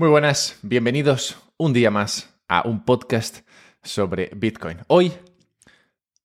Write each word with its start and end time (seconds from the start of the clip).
Muy 0.00 0.08
buenas, 0.08 0.58
bienvenidos 0.62 1.36
un 1.58 1.74
día 1.74 1.90
más 1.90 2.30
a 2.48 2.66
un 2.66 2.86
podcast 2.86 3.40
sobre 3.82 4.30
Bitcoin. 4.34 4.78
Hoy 4.86 5.12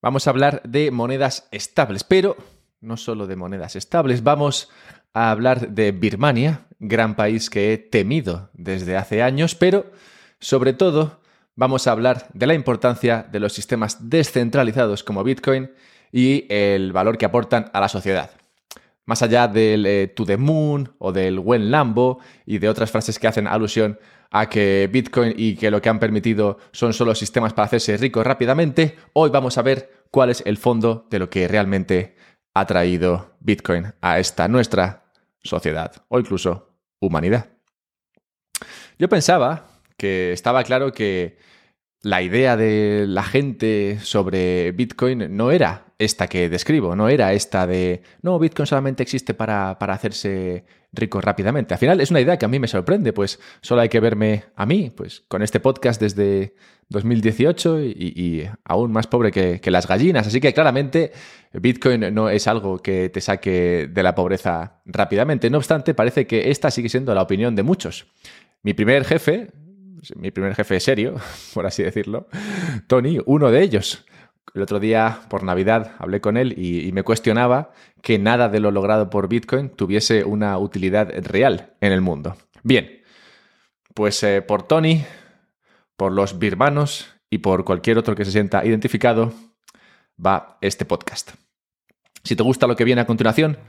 vamos 0.01 0.25
a 0.25 0.29
hablar 0.29 0.62
de 0.63 0.91
monedas 0.91 1.49
estables, 1.51 2.05
pero 2.05 2.38
no 2.79 2.96
solo 2.96 3.27
de 3.27 3.35
monedas 3.35 3.75
estables, 3.75 4.23
vamos 4.23 4.69
a 5.13 5.29
hablar 5.29 5.71
de 5.71 5.91
Birmania, 5.91 6.67
gran 6.79 7.17
país 7.17 7.49
que 7.49 7.73
he 7.73 7.77
temido 7.77 8.49
desde 8.53 8.96
hace 8.96 9.22
años, 9.22 9.56
pero 9.56 9.92
sobre 10.39 10.71
todo 10.71 11.19
vamos 11.57 11.85
a 11.85 11.92
hablar 11.92 12.29
de 12.33 12.47
la 12.47 12.53
importancia 12.53 13.28
de 13.29 13.42
los 13.42 13.51
sistemas 13.51 14.10
descentralizados 14.10 15.03
como 15.03 15.21
Bitcoin 15.26 15.69
y 16.13 16.45
el 16.48 16.94
valor 16.94 17.17
que 17.17 17.26
aportan 17.26 17.70
a 17.73 17.81
la 17.81 17.89
sociedad. 17.89 18.31
Más 19.05 19.22
allá 19.22 19.48
del 19.48 19.85
eh, 19.85 20.08
to 20.08 20.26
the 20.26 20.38
moon 20.38 20.94
o 20.98 21.12
del 21.12 21.40
buen 21.40 21.70
Lambo 21.70 22.20
y 22.45 22.58
de 22.58 22.70
otras 22.70 22.91
frases 22.91 23.20
que 23.20 23.27
hacen 23.27 23.48
alusión 23.48 23.99
a 24.31 24.50
que 24.50 24.90
Bitcoin 24.91 25.34
y 25.38 25.55
que 25.55 25.72
lo 25.72 25.81
que 25.81 25.90
han 25.90 26.00
permitido 26.00 26.58
son 26.72 26.94
solo 26.94 27.14
sistemas 27.16 27.54
para 27.54 27.68
hacerse 27.68 27.98
rico 27.98 28.23
rápidamente, 28.23 28.98
hoy 29.14 29.30
vamos 29.30 29.58
a 29.58 29.62
ver 29.62 30.05
cuál 30.12 30.30
es 30.30 30.41
el 30.45 30.58
fondo 30.58 31.08
de 31.09 31.20
lo 31.20 31.30
que 31.30 31.48
realmente 31.48 32.16
ha 32.54 32.66
traído 32.66 33.36
Bitcoin 33.40 33.94
a 34.02 34.20
esta 34.20 34.48
nuestra 34.48 35.06
sociedad 35.44 35.92
o 36.08 36.20
incluso 36.20 36.76
humanidad. 37.00 37.50
Yo 38.98 39.09
pensaba 39.09 39.67
que 39.98 40.31
estaba 40.31 40.64
claro 40.64 40.92
que 40.92 41.38
la 42.05 42.22
idea 42.22 42.55
de 42.55 43.05
la 43.08 43.23
gente 43.23 43.98
sobre 44.00 44.72
Bitcoin 44.73 45.36
no 45.36 45.50
era 45.50 45.88
esta 45.98 46.28
que 46.28 46.50
describo, 46.50 46.95
no 46.95 47.09
era 47.09 47.34
esta 47.34 47.66
de, 47.66 48.04
no, 48.22 48.38
Bitcoin 48.38 48.68
solamente 48.68 49.02
existe 49.02 49.34
para, 49.34 49.72
hacerse 49.72 50.66
rico 50.94 51.20
rápidamente. 51.20 51.73
Al 51.73 51.80
final 51.80 52.00
es 52.00 52.12
una 52.12 52.22
idea 52.22 52.38
que 52.38 52.45
a 52.45 52.48
mí 52.48 52.59
me 52.59 52.68
sorprende, 52.68 53.12
pues 53.12 53.40
solo 53.59 53.81
hay 53.81 53.90
que 53.90 54.00
verme 54.00 54.44
a 54.55 54.68
mí, 54.68 54.91
pues 54.95 55.23
con 55.28 55.41
este 55.41 55.59
podcast 55.59 56.00
desde 56.00 56.53
2018 56.89 57.81
y, 57.81 58.48
aún 58.66 58.92
más 58.92 59.08
pobre 59.08 59.31
que, 59.31 59.59
que, 59.59 59.72
las 59.72 59.88
gallinas. 59.88 60.28
Así 60.28 60.39
que 60.39 60.53
claramente 60.53 61.11
Bitcoin 61.53 62.14
no 62.14 62.30
es 62.30 62.48
algo 62.48 62.83
que 62.83 63.09
te 63.09 63.20
saque 63.20 63.89
de 63.92 64.03
la 64.03 64.14
pobreza 64.14 64.80
rápidamente. 64.86 65.50
No 65.50 65.58
obstante, 65.58 65.95
parece 65.95 66.28
que 66.28 66.52
esta 66.52 66.70
sigue 66.70 66.88
siendo 66.88 67.16
la 67.16 67.23
opinión 67.23 67.56
de 67.56 67.64
muchos. 67.64 68.06
Mi 68.61 68.76
primer 68.76 69.06
jefe, 69.06 69.50
mi 70.16 70.31
primer 70.31 70.56
jefe 70.56 70.80
serio, 70.80 71.16
por 71.53 71.66
así 71.66 71.84
decirlo, 71.84 72.28
Tony, 72.88 73.20
uno 73.25 73.52
de 73.52 73.61
ellos. 73.61 74.06
El 74.53 74.61
otro 74.61 74.80
día, 74.80 75.20
por 75.30 75.44
Navidad, 75.44 75.95
hablé 76.00 76.22
con 76.22 76.38
él 76.38 76.58
y, 76.58 76.89
me 76.94 77.03
cuestionaba 77.03 77.72
que 78.02 78.17
nada 78.20 78.48
de 78.48 78.61
lo 78.61 78.72
logrado 78.72 79.09
por 79.09 79.28
Bitcoin 79.28 79.70
tuviese 79.70 80.23
una 80.23 80.58
utilidad 80.58 81.11
real 81.26 81.73
en 81.81 81.92
el 81.92 82.00
mundo. 82.00 82.38
Bien, 82.64 83.02
pues 83.94 84.23
eh, 84.23 84.42
por 84.42 84.64
Tony, 84.64 85.03
por 85.98 86.14
los 86.14 86.39
birmanos 86.39 87.14
y 87.30 87.39
por 87.39 87.66
cualquier 87.66 87.98
otro 87.98 88.16
que 88.16 88.23
se 88.23 88.31
sienta 88.31 88.66
identificado, 88.66 89.33
va 90.23 90.58
este 90.61 90.86
podcast. 90.86 91.31
Si 92.26 92.36
te 92.36 92.42
gusta 92.42 92.66
lo 92.66 92.76
que 92.76 92.86
viene 92.86 93.02
a 93.02 93.06
continuación, 93.06 93.59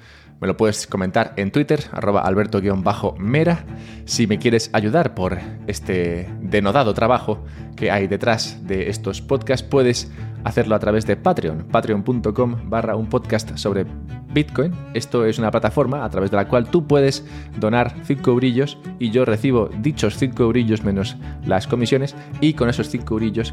me 0.41 0.47
lo 0.47 0.57
puedes 0.57 0.87
comentar 0.87 1.35
en 1.37 1.51
Twitter, 1.51 1.85
arroba 1.93 2.23
alberto-mera, 2.23 3.67
si 4.07 4.27
me 4.27 4.39
quieres 4.39 4.71
ayudar 4.73 5.15
por 5.15 5.39
este 5.67 6.27
denodado 6.41 6.95
trabajo 6.95 7.45
que 7.77 7.91
hay 7.91 8.07
detrás 8.07 8.67
de 8.67 8.89
estos 8.89 9.21
podcasts, 9.21 9.67
puedes 9.67 10.11
hacerlo 10.43 10.75
a 10.75 10.79
través 10.79 11.05
de 11.05 11.17
Patreon, 11.17 11.67
patreon.com 11.71 12.57
barra 12.71 12.97
un 12.97 13.11
podcast 13.11 13.59
sobre 13.59 13.85
Bitcoin. 14.33 14.73
Esto 14.95 15.27
es 15.27 15.39
una 15.39 15.51
plataforma 15.51 16.03
a 16.03 16.09
través 16.09 16.31
de 16.31 16.39
la 16.39 16.49
cual 16.49 16.71
tú 16.71 16.87
puedes 16.87 17.27
donar 17.59 17.95
5 18.05 18.35
brillos 18.37 18.79
y 18.99 19.11
yo 19.11 19.27
recibo 19.27 19.69
dichos 19.83 20.17
5 20.17 20.49
brillos 20.49 20.83
menos 20.83 21.19
las 21.45 21.67
comisiones 21.67 22.17
y 22.41 22.55
con 22.55 22.71
esos 22.71 22.89
5 22.89 23.17
brillos 23.17 23.53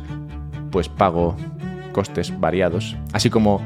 pues 0.72 0.88
pago 0.88 1.36
costes 1.92 2.40
variados, 2.40 2.96
así 3.12 3.30
como 3.30 3.62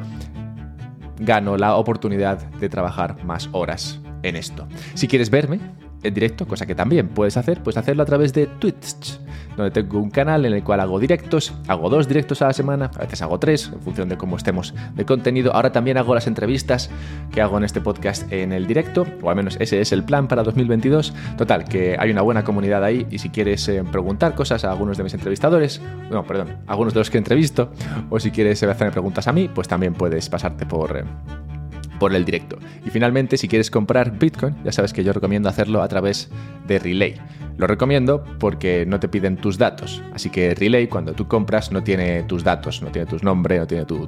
gano 1.19 1.57
la 1.57 1.75
oportunidad 1.75 2.37
de 2.37 2.69
trabajar 2.69 3.23
más 3.23 3.49
horas 3.51 3.99
en 4.23 4.35
esto. 4.35 4.67
Si 4.93 5.07
quieres 5.07 5.29
verme 5.29 5.59
en 6.03 6.13
directo, 6.13 6.47
cosa 6.47 6.65
que 6.65 6.75
también 6.75 7.09
puedes 7.09 7.37
hacer, 7.37 7.63
puedes 7.63 7.77
hacerlo 7.77 8.03
a 8.03 8.05
través 8.05 8.33
de 8.33 8.47
Twitch 8.47 9.19
donde 9.57 9.71
tengo 9.71 9.99
un 9.99 10.11
canal 10.11 10.45
en 10.45 10.53
el 10.53 10.63
cual 10.63 10.79
hago 10.79 10.99
directos, 10.99 11.51
hago 11.67 11.89
dos 11.89 12.07
directos 12.07 12.41
a 12.41 12.47
la 12.47 12.53
semana, 12.53 12.91
a 12.95 12.99
veces 12.99 13.21
hago 13.23 13.39
tres, 13.39 13.71
en 13.73 13.81
función 13.81 14.07
de 14.07 14.15
cómo 14.15 14.37
estemos 14.37 14.73
de 14.95 15.03
contenido. 15.03 15.53
Ahora 15.53 15.71
también 15.71 15.97
hago 15.97 16.13
las 16.13 16.27
entrevistas 16.27 16.89
que 17.31 17.41
hago 17.41 17.57
en 17.57 17.63
este 17.63 17.81
podcast 17.81 18.31
en 18.31 18.53
el 18.53 18.67
directo, 18.67 19.05
o 19.21 19.29
al 19.29 19.35
menos 19.35 19.57
ese 19.59 19.81
es 19.81 19.91
el 19.91 20.03
plan 20.03 20.27
para 20.27 20.43
2022. 20.43 21.13
Total, 21.37 21.65
que 21.65 21.97
hay 21.99 22.11
una 22.11 22.21
buena 22.21 22.43
comunidad 22.43 22.83
ahí 22.83 23.07
y 23.09 23.17
si 23.17 23.29
quieres 23.29 23.67
eh, 23.67 23.83
preguntar 23.91 24.35
cosas 24.35 24.63
a 24.63 24.71
algunos 24.71 24.97
de 24.97 25.03
mis 25.03 25.13
entrevistadores, 25.15 25.81
no, 26.11 26.23
perdón, 26.23 26.57
a 26.67 26.71
algunos 26.71 26.93
de 26.93 26.99
los 26.99 27.09
que 27.09 27.17
entrevisto, 27.17 27.71
o 28.11 28.19
si 28.19 28.29
quieres 28.29 28.61
hacerme 28.61 28.91
preguntas 28.91 29.27
a 29.27 29.33
mí, 29.33 29.49
pues 29.53 29.67
también 29.67 29.95
puedes 29.95 30.29
pasarte 30.29 30.65
por... 30.65 30.97
Eh, 30.97 31.56
por 31.99 32.13
el 32.13 32.25
directo. 32.25 32.57
Y 32.85 32.89
finalmente, 32.89 33.37
si 33.37 33.47
quieres 33.47 33.71
comprar 33.71 34.17
Bitcoin, 34.17 34.55
ya 34.63 34.71
sabes 34.71 34.93
que 34.93 35.03
yo 35.03 35.13
recomiendo 35.13 35.49
hacerlo 35.49 35.81
a 35.81 35.87
través 35.87 36.29
de 36.67 36.79
Relay. 36.79 37.15
Lo 37.57 37.65
recomiendo 37.65 38.23
porque 38.39 38.85
no 38.85 38.99
te 38.99 39.07
piden 39.07 39.37
tus 39.37 39.57
datos. 39.57 40.03
Así 40.13 40.29
que 40.29 40.53
Relay, 40.53 40.87
cuando 40.87 41.13
tú 41.13 41.27
compras, 41.27 41.71
no 41.71 41.83
tiene 41.83 42.23
tus 42.23 42.43
datos, 42.43 42.83
no 42.83 42.91
tiene 42.91 43.07
tus 43.07 43.23
nombres, 43.23 43.59
no 43.59 43.67
tiene 43.67 43.85
tu, 43.85 44.07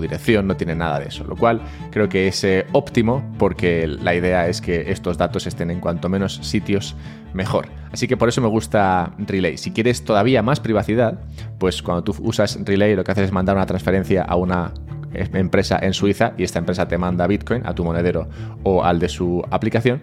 dirección, 0.00 0.46
no 0.48 0.56
tiene 0.56 0.74
nada 0.74 0.98
de 0.98 1.06
eso. 1.06 1.22
Lo 1.24 1.36
cual 1.36 1.60
creo 1.90 2.08
que 2.08 2.26
es 2.26 2.42
eh, 2.42 2.66
óptimo 2.72 3.34
porque 3.38 3.86
la 3.86 4.14
idea 4.14 4.48
es 4.48 4.60
que 4.60 4.90
estos 4.90 5.16
datos 5.16 5.46
estén 5.46 5.70
en 5.70 5.80
cuanto 5.80 6.08
menos 6.08 6.36
sitios 6.36 6.96
mejor. 7.34 7.68
Así 7.92 8.08
que 8.08 8.16
por 8.16 8.28
eso 8.28 8.40
me 8.40 8.48
gusta 8.48 9.12
Relay. 9.18 9.58
Si 9.58 9.70
quieres 9.70 10.02
todavía 10.02 10.42
más 10.42 10.58
privacidad, 10.58 11.20
pues 11.58 11.82
cuando 11.82 12.02
tú 12.02 12.16
usas 12.20 12.58
Relay 12.64 12.96
lo 12.96 13.04
que 13.04 13.12
haces 13.12 13.26
es 13.26 13.32
mandar 13.32 13.54
una 13.54 13.66
transferencia 13.66 14.22
a 14.22 14.34
una 14.34 14.72
empresa 15.14 15.78
en 15.80 15.94
Suiza 15.94 16.32
y 16.36 16.44
esta 16.44 16.58
empresa 16.58 16.88
te 16.88 16.98
manda 16.98 17.26
Bitcoin 17.26 17.66
a 17.66 17.74
tu 17.74 17.84
monedero 17.84 18.28
o 18.62 18.84
al 18.84 18.98
de 18.98 19.08
su 19.08 19.42
aplicación. 19.50 20.02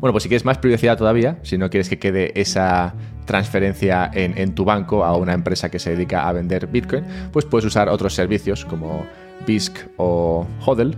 Bueno, 0.00 0.12
pues 0.12 0.22
si 0.22 0.28
quieres 0.28 0.44
más 0.44 0.58
privacidad 0.58 0.96
todavía, 0.96 1.38
si 1.42 1.58
no 1.58 1.68
quieres 1.70 1.88
que 1.88 1.98
quede 1.98 2.38
esa 2.40 2.94
transferencia 3.26 4.10
en, 4.12 4.54
tu 4.54 4.64
banco 4.64 5.04
a 5.04 5.16
una 5.16 5.34
empresa 5.34 5.70
que 5.70 5.78
se 5.78 5.90
dedica 5.90 6.28
a 6.28 6.32
vender 6.32 6.66
Bitcoin, 6.66 7.04
pues 7.32 7.44
puedes 7.44 7.64
usar 7.64 7.88
otros 7.88 8.14
servicios 8.14 8.64
como 8.64 9.06
BISC 9.46 9.76
o 9.98 10.46
HODL, 10.64 10.96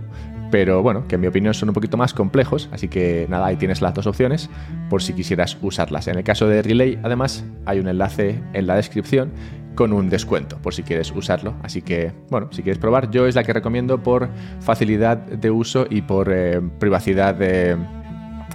pero 0.53 0.83
bueno, 0.83 1.07
que 1.07 1.15
en 1.15 1.21
mi 1.21 1.25
opinión 1.25 1.55
son 1.55 1.69
un 1.69 1.73
poquito 1.73 1.97
más 1.97 2.13
complejos, 2.13 2.69
así 2.71 2.87
que 2.87 3.25
nada, 3.27 3.47
ahí 3.47 3.55
tienes 3.55 3.81
las 3.81 3.95
dos 3.95 4.05
opciones 4.05 4.51
por 4.87 5.01
si 5.01 5.13
quisieras 5.13 5.57
usarlas. 5.63 6.07
En 6.07 6.15
el 6.15 6.23
caso 6.23 6.47
de 6.47 6.61
Relay, 6.61 6.99
además, 7.01 7.43
hay 7.65 7.79
un 7.79 7.87
enlace 7.87 8.39
en 8.53 8.67
la 8.67 8.75
descripción 8.75 9.31
con 9.73 9.91
un 9.93 10.11
descuento 10.11 10.59
por 10.61 10.75
si 10.75 10.83
quieres 10.83 11.11
usarlo. 11.11 11.55
Así 11.63 11.81
que, 11.81 12.11
bueno, 12.29 12.49
si 12.51 12.61
quieres 12.61 12.77
probar, 12.77 13.09
yo 13.09 13.25
es 13.25 13.33
la 13.33 13.43
que 13.43 13.51
recomiendo 13.51 14.03
por 14.03 14.29
facilidad 14.59 15.17
de 15.17 15.49
uso 15.49 15.87
y 15.89 16.03
por 16.03 16.31
eh, 16.31 16.61
privacidad 16.77 17.33
de... 17.33 17.75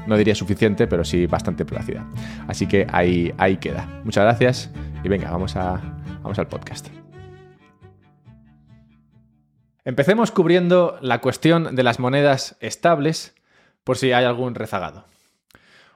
No 0.06 0.16
diría 0.16 0.36
suficiente, 0.36 0.86
pero 0.86 1.04
sí 1.04 1.26
bastante 1.26 1.64
privacidad. 1.64 2.04
Así 2.46 2.68
que 2.68 2.86
ahí, 2.92 3.34
ahí 3.38 3.56
queda. 3.56 3.88
Muchas 4.04 4.22
gracias 4.22 4.70
y 5.02 5.08
venga, 5.08 5.32
vamos, 5.32 5.56
a, 5.56 5.80
vamos 6.22 6.38
al 6.38 6.46
podcast. 6.46 6.97
Empecemos 9.88 10.30
cubriendo 10.30 10.98
la 11.00 11.22
cuestión 11.22 11.74
de 11.74 11.82
las 11.82 11.98
monedas 11.98 12.58
estables, 12.60 13.34
por 13.84 13.96
si 13.96 14.12
hay 14.12 14.26
algún 14.26 14.54
rezagado. 14.54 15.06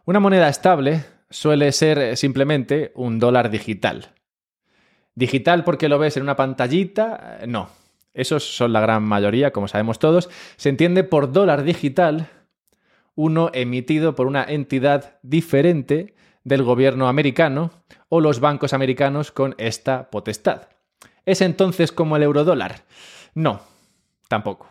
Una 0.07 0.19
moneda 0.19 0.49
estable 0.49 1.05
suele 1.29 1.71
ser 1.73 2.17
simplemente 2.17 2.93
un 2.95 3.19
dólar 3.19 3.51
digital, 3.51 4.15
Digital 5.15 5.63
porque 5.63 5.91
lo 5.91 5.99
ves 5.99 6.17
en 6.17 6.23
una 6.23 6.37
pantallita, 6.37 7.41
eh, 7.43 7.47
no. 7.47 7.69
Esos 8.15 8.57
son 8.57 8.73
la 8.73 8.81
gran 8.81 9.03
mayoría, 9.03 9.53
como 9.53 9.69
sabemos 9.69 9.99
todos. 9.99 10.31
Se 10.57 10.71
entiende 10.71 11.05
por 11.05 11.31
dólar 11.31 11.63
digital 11.63 12.31
uno 13.15 13.51
emitido 13.53 14.15
por 14.15 14.27
una 14.27 14.43
entidad 14.43 15.19
diferente 15.21 16.15
del 16.45 16.63
gobierno 16.63 17.09
americano 17.09 17.73
o 18.09 18.23
los 18.23 18.41
bancos 18.41 18.73
americanos 18.73 19.33
con 19.33 19.55
esta 19.59 20.09
potestad. 20.09 20.69
¿Es 21.27 21.43
entonces 21.43 21.93
como 21.93 22.17
el 22.17 22.23
eurodólar? 22.23 22.85
No, 23.35 23.61
tampoco. 24.33 24.71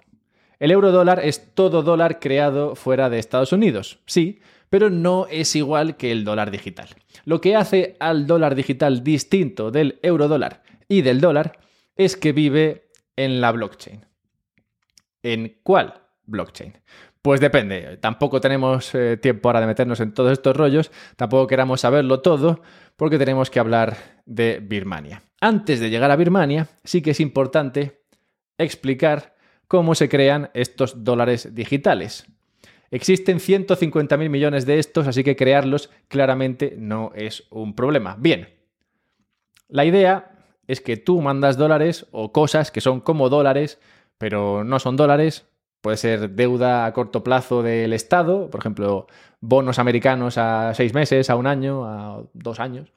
El 0.57 0.71
eurodólar 0.71 1.19
es 1.23 1.53
todo 1.53 1.83
dólar 1.83 2.19
creado 2.19 2.73
fuera 2.75 3.11
de 3.11 3.19
Estados 3.19 3.53
Unidos, 3.53 3.99
sí, 4.07 4.39
pero 4.71 4.89
no 4.89 5.27
es 5.29 5.55
igual 5.55 5.97
que 5.97 6.11
el 6.11 6.23
dólar 6.23 6.49
digital. 6.49 6.89
Lo 7.25 7.41
que 7.41 7.55
hace 7.55 7.95
al 7.99 8.25
dólar 8.25 8.55
digital 8.55 9.03
distinto 9.03 9.69
del 9.69 9.99
eurodólar 10.01 10.63
y 10.87 11.03
del 11.03 11.21
dólar 11.21 11.59
es 11.95 12.17
que 12.17 12.31
vive 12.31 12.89
en 13.15 13.39
la 13.39 13.51
blockchain. 13.51 14.03
¿En 15.21 15.59
cuál 15.61 15.93
blockchain? 16.25 16.73
Pues 17.21 17.39
depende, 17.39 17.97
tampoco 17.97 18.41
tenemos 18.41 18.95
eh, 18.95 19.17
tiempo 19.17 19.47
ahora 19.47 19.61
de 19.61 19.67
meternos 19.67 19.99
en 19.99 20.11
todos 20.11 20.31
estos 20.31 20.57
rollos, 20.57 20.89
tampoco 21.17 21.45
queramos 21.45 21.81
saberlo 21.81 22.21
todo, 22.21 22.63
porque 22.95 23.19
tenemos 23.19 23.51
que 23.51 23.59
hablar 23.59 23.95
de 24.25 24.59
Birmania. 24.59 25.21
Antes 25.39 25.79
de 25.79 25.91
llegar 25.91 26.09
a 26.09 26.15
Birmania, 26.15 26.67
sí 26.83 27.03
que 27.03 27.11
es 27.11 27.19
importante 27.19 28.01
explicar 28.57 29.35
cómo 29.71 29.95
se 29.95 30.09
crean 30.09 30.49
estos 30.53 31.05
dólares 31.05 31.55
digitales. 31.55 32.27
Existen 32.89 33.39
150.000 33.39 34.27
millones 34.27 34.65
de 34.65 34.79
estos, 34.79 35.07
así 35.07 35.23
que 35.23 35.37
crearlos 35.37 35.89
claramente 36.09 36.75
no 36.77 37.13
es 37.15 37.47
un 37.51 37.73
problema. 37.73 38.17
Bien, 38.19 38.49
la 39.69 39.85
idea 39.85 40.33
es 40.67 40.81
que 40.81 40.97
tú 40.97 41.21
mandas 41.21 41.55
dólares 41.55 42.05
o 42.11 42.33
cosas 42.33 42.69
que 42.69 42.81
son 42.81 42.99
como 42.99 43.29
dólares, 43.29 43.79
pero 44.17 44.65
no 44.65 44.77
son 44.77 44.97
dólares. 44.97 45.47
Puede 45.79 45.95
ser 45.95 46.31
deuda 46.31 46.85
a 46.85 46.91
corto 46.91 47.23
plazo 47.23 47.63
del 47.63 47.93
Estado, 47.93 48.49
por 48.49 48.59
ejemplo, 48.59 49.07
bonos 49.39 49.79
americanos 49.79 50.37
a 50.37 50.73
seis 50.73 50.93
meses, 50.93 51.29
a 51.29 51.37
un 51.37 51.47
año, 51.47 51.85
a 51.85 52.23
dos 52.33 52.59
años, 52.59 52.91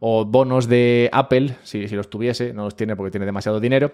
o 0.00 0.24
bonos 0.24 0.68
de 0.68 1.10
Apple, 1.12 1.56
si, 1.64 1.86
si 1.86 1.94
los 1.94 2.08
tuviese, 2.08 2.54
no 2.54 2.64
los 2.64 2.76
tiene 2.76 2.96
porque 2.96 3.10
tiene 3.10 3.26
demasiado 3.26 3.60
dinero. 3.60 3.92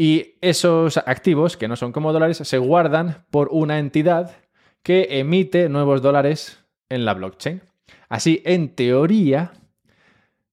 Y 0.00 0.38
esos 0.40 0.96
activos, 0.96 1.58
que 1.58 1.68
no 1.68 1.76
son 1.76 1.92
como 1.92 2.14
dólares, 2.14 2.38
se 2.38 2.56
guardan 2.56 3.26
por 3.30 3.50
una 3.52 3.78
entidad 3.78 4.34
que 4.82 5.20
emite 5.20 5.68
nuevos 5.68 6.00
dólares 6.00 6.64
en 6.88 7.04
la 7.04 7.12
blockchain. 7.12 7.60
Así, 8.08 8.40
en 8.46 8.74
teoría, 8.74 9.52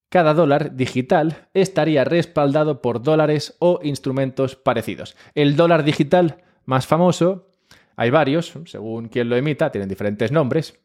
cada 0.09 0.33
dólar 0.33 0.75
digital 0.75 1.47
estaría 1.53 2.03
respaldado 2.03 2.81
por 2.81 3.01
dólares 3.01 3.55
o 3.59 3.79
instrumentos 3.83 4.57
parecidos. 4.57 5.15
El 5.33 5.55
dólar 5.55 5.85
digital 5.85 6.43
más 6.65 6.85
famoso, 6.85 7.47
hay 7.95 8.09
varios, 8.09 8.51
según 8.65 9.07
quien 9.07 9.29
lo 9.29 9.37
emita, 9.37 9.71
tienen 9.71 9.87
diferentes 9.87 10.29
nombres, 10.29 10.77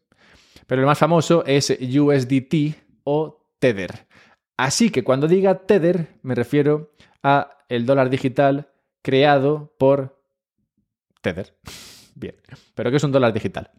pero 0.68 0.82
el 0.82 0.86
más 0.86 0.98
famoso 0.98 1.42
es 1.46 1.68
USDT 1.68 2.76
o 3.02 3.44
Tether. 3.58 4.06
Así 4.56 4.90
que 4.90 5.02
cuando 5.02 5.26
diga 5.26 5.66
Tether 5.66 6.20
me 6.22 6.36
refiero 6.36 6.92
a 7.24 7.58
el 7.74 7.86
dólar 7.86 8.10
digital 8.10 8.68
creado 9.02 9.74
por 9.78 10.22
Tether. 11.22 11.56
Bien, 12.14 12.34
pero 12.74 12.90
¿qué 12.90 12.98
es 12.98 13.04
un 13.04 13.12
dólar 13.12 13.32
digital? 13.32 13.70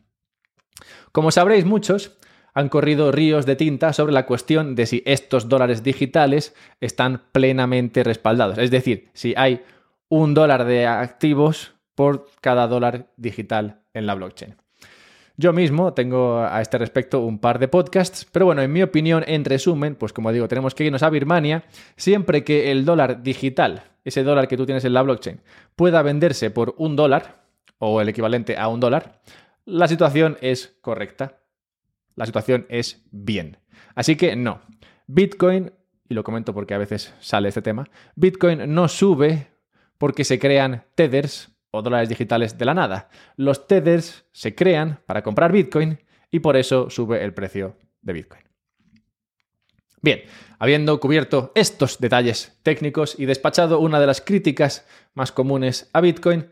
Como 1.12 1.30
sabréis 1.30 1.66
muchos, 1.66 2.18
han 2.56 2.70
corrido 2.70 3.12
ríos 3.12 3.46
de 3.46 3.56
tinta 3.56 3.94
sobre 3.94 4.14
la 4.14 4.26
cuestión 4.26 4.76
de 4.76 4.88
si 4.88 5.04
estos 5.06 5.48
dólares 5.48 5.84
digitales 5.84 6.56
están 6.82 7.24
plenamente 7.32 8.04
respaldados. 8.04 8.58
Es 8.58 8.72
decir, 8.72 9.12
si 9.14 9.36
hay 9.38 9.64
un 10.10 10.34
dólar 10.34 10.66
de 10.66 10.88
activos 10.88 11.74
por 11.94 12.28
cada 12.42 12.68
dólar 12.68 13.12
digital 13.18 13.84
en 13.94 14.08
la 14.08 14.16
blockchain. 14.16 14.56
Yo 15.36 15.52
mismo 15.52 15.94
tengo 15.94 16.40
a 16.40 16.62
este 16.62 16.78
respecto 16.78 17.22
un 17.22 17.40
par 17.40 17.58
de 17.58 17.68
podcasts, 17.68 18.28
pero 18.32 18.46
bueno, 18.46 18.62
en 18.62 18.72
mi 18.72 18.84
opinión, 18.84 19.24
en 19.26 19.46
resumen, 19.46 19.96
pues 19.96 20.14
como 20.14 20.32
digo, 20.32 20.48
tenemos 20.48 20.76
que 20.76 20.84
irnos 20.84 21.02
a 21.02 21.10
Birmania, 21.10 21.64
siempre 21.96 22.44
que 22.44 22.72
el 22.72 22.86
dólar 22.86 23.24
digital, 23.24 23.84
ese 24.04 24.24
dólar 24.24 24.48
que 24.48 24.58
tú 24.58 24.66
tienes 24.68 24.86
en 24.86 24.94
la 24.94 25.02
blockchain, 25.02 25.42
pueda 25.76 26.04
venderse 26.04 26.52
por 26.52 26.76
un 26.78 26.96
dólar, 26.96 27.44
o 27.80 28.00
el 28.00 28.10
equivalente 28.10 28.58
a 28.58 28.68
un 28.68 28.80
dólar, 28.80 29.22
la 29.66 29.88
situación 29.88 30.38
es 30.42 30.78
correcta. 30.82 31.40
La 32.16 32.26
situación 32.28 32.68
es 32.70 33.04
bien. 33.12 33.58
Así 33.96 34.16
que 34.16 34.36
no. 34.36 34.62
Bitcoin, 35.08 35.74
y 36.08 36.14
lo 36.14 36.24
comento 36.24 36.54
porque 36.54 36.76
a 36.76 36.78
veces 36.78 37.14
sale 37.20 37.50
este 37.50 37.62
tema, 37.62 37.90
Bitcoin 38.16 38.74
no 38.74 38.88
sube 38.88 39.48
porque 39.98 40.24
se 40.24 40.38
crean 40.38 40.84
tethers 40.96 41.53
o 41.76 41.82
dólares 41.82 42.08
digitales 42.08 42.58
de 42.58 42.66
la 42.66 42.76
nada. 42.76 43.10
Los 43.36 43.68
tethers 43.68 44.26
se 44.32 44.54
crean 44.54 45.00
para 45.08 45.24
comprar 45.24 45.52
Bitcoin 45.52 46.00
y 46.30 46.40
por 46.40 46.56
eso 46.56 46.90
sube 46.90 47.24
el 47.24 47.34
precio 47.34 47.78
de 48.02 48.14
Bitcoin. 48.14 48.44
Bien, 50.02 50.22
habiendo 50.60 51.00
cubierto 51.00 51.52
estos 51.56 52.00
detalles 52.00 52.60
técnicos 52.62 53.18
y 53.18 53.26
despachado 53.26 53.80
una 53.80 54.00
de 54.00 54.06
las 54.06 54.22
críticas 54.22 54.86
más 55.16 55.32
comunes 55.32 55.90
a 55.94 56.02
Bitcoin, 56.02 56.50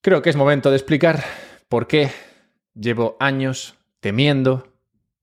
creo 0.00 0.22
que 0.22 0.30
es 0.30 0.36
momento 0.36 0.70
de 0.70 0.76
explicar 0.76 1.22
por 1.68 1.86
qué 1.86 2.10
llevo 2.74 3.16
años 3.20 3.76
temiendo 4.00 4.72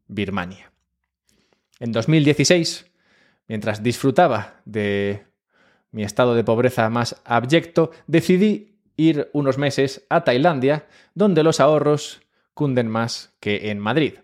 Birmania. 0.07 0.71
En 1.79 1.91
2016, 1.91 2.85
mientras 3.47 3.83
disfrutaba 3.83 4.61
de 4.63 5.25
mi 5.91 6.03
estado 6.03 6.35
de 6.35 6.43
pobreza 6.43 6.89
más 6.89 7.21
abyecto, 7.25 7.91
decidí 8.07 8.79
ir 8.97 9.29
unos 9.33 9.57
meses 9.57 10.05
a 10.09 10.23
Tailandia, 10.23 10.87
donde 11.13 11.43
los 11.43 11.59
ahorros 11.59 12.21
cunden 12.53 12.87
más 12.87 13.33
que 13.39 13.71
en 13.71 13.79
Madrid. 13.79 14.15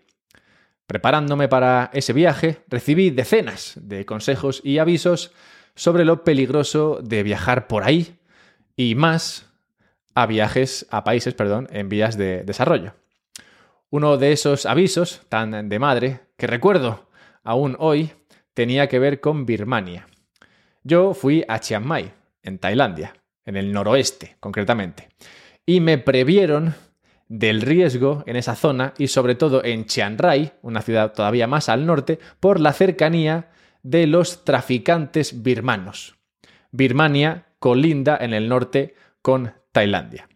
Preparándome 0.86 1.48
para 1.48 1.90
ese 1.92 2.12
viaje, 2.12 2.62
recibí 2.68 3.10
decenas 3.10 3.74
de 3.76 4.06
consejos 4.06 4.60
y 4.64 4.78
avisos 4.78 5.32
sobre 5.74 6.04
lo 6.04 6.24
peligroso 6.24 7.00
de 7.02 7.22
viajar 7.22 7.66
por 7.66 7.84
ahí 7.84 8.18
y 8.74 8.94
más 8.94 9.46
a 10.14 10.26
viajes 10.26 10.86
a 10.90 11.04
países, 11.04 11.34
perdón, 11.34 11.68
en 11.70 11.88
vías 11.88 12.16
de 12.16 12.42
desarrollo. 12.42 12.94
Uno 13.90 14.16
de 14.16 14.32
esos 14.32 14.66
avisos 14.66 15.22
tan 15.28 15.68
de 15.68 15.78
madre 15.78 16.20
que 16.36 16.46
recuerdo 16.46 17.08
aún 17.44 17.76
hoy 17.78 18.10
tenía 18.54 18.88
que 18.88 18.98
ver 18.98 19.20
con 19.20 19.46
Birmania. 19.46 20.06
Yo 20.88 21.12
fui 21.12 21.44
a 21.46 21.60
Chiang 21.60 21.84
Mai, 21.84 22.10
en 22.42 22.58
Tailandia, 22.58 23.12
en 23.44 23.58
el 23.58 23.74
noroeste 23.74 24.38
concretamente, 24.40 25.10
y 25.66 25.80
me 25.80 25.98
previeron 25.98 26.76
del 27.28 27.60
riesgo 27.60 28.24
en 28.26 28.36
esa 28.36 28.56
zona 28.56 28.94
y 28.96 29.08
sobre 29.08 29.34
todo 29.34 29.62
en 29.62 29.84
Chiang 29.84 30.16
Rai, 30.16 30.54
una 30.62 30.80
ciudad 30.80 31.12
todavía 31.12 31.46
más 31.46 31.68
al 31.68 31.84
norte, 31.84 32.18
por 32.40 32.58
la 32.58 32.72
cercanía 32.72 33.50
de 33.82 34.06
los 34.06 34.46
traficantes 34.46 35.42
birmanos. 35.42 36.16
Birmania 36.70 37.48
colinda 37.58 38.16
en 38.18 38.32
el 38.32 38.48
norte 38.48 38.94
con 39.20 39.52
Tailandia. 39.72 40.26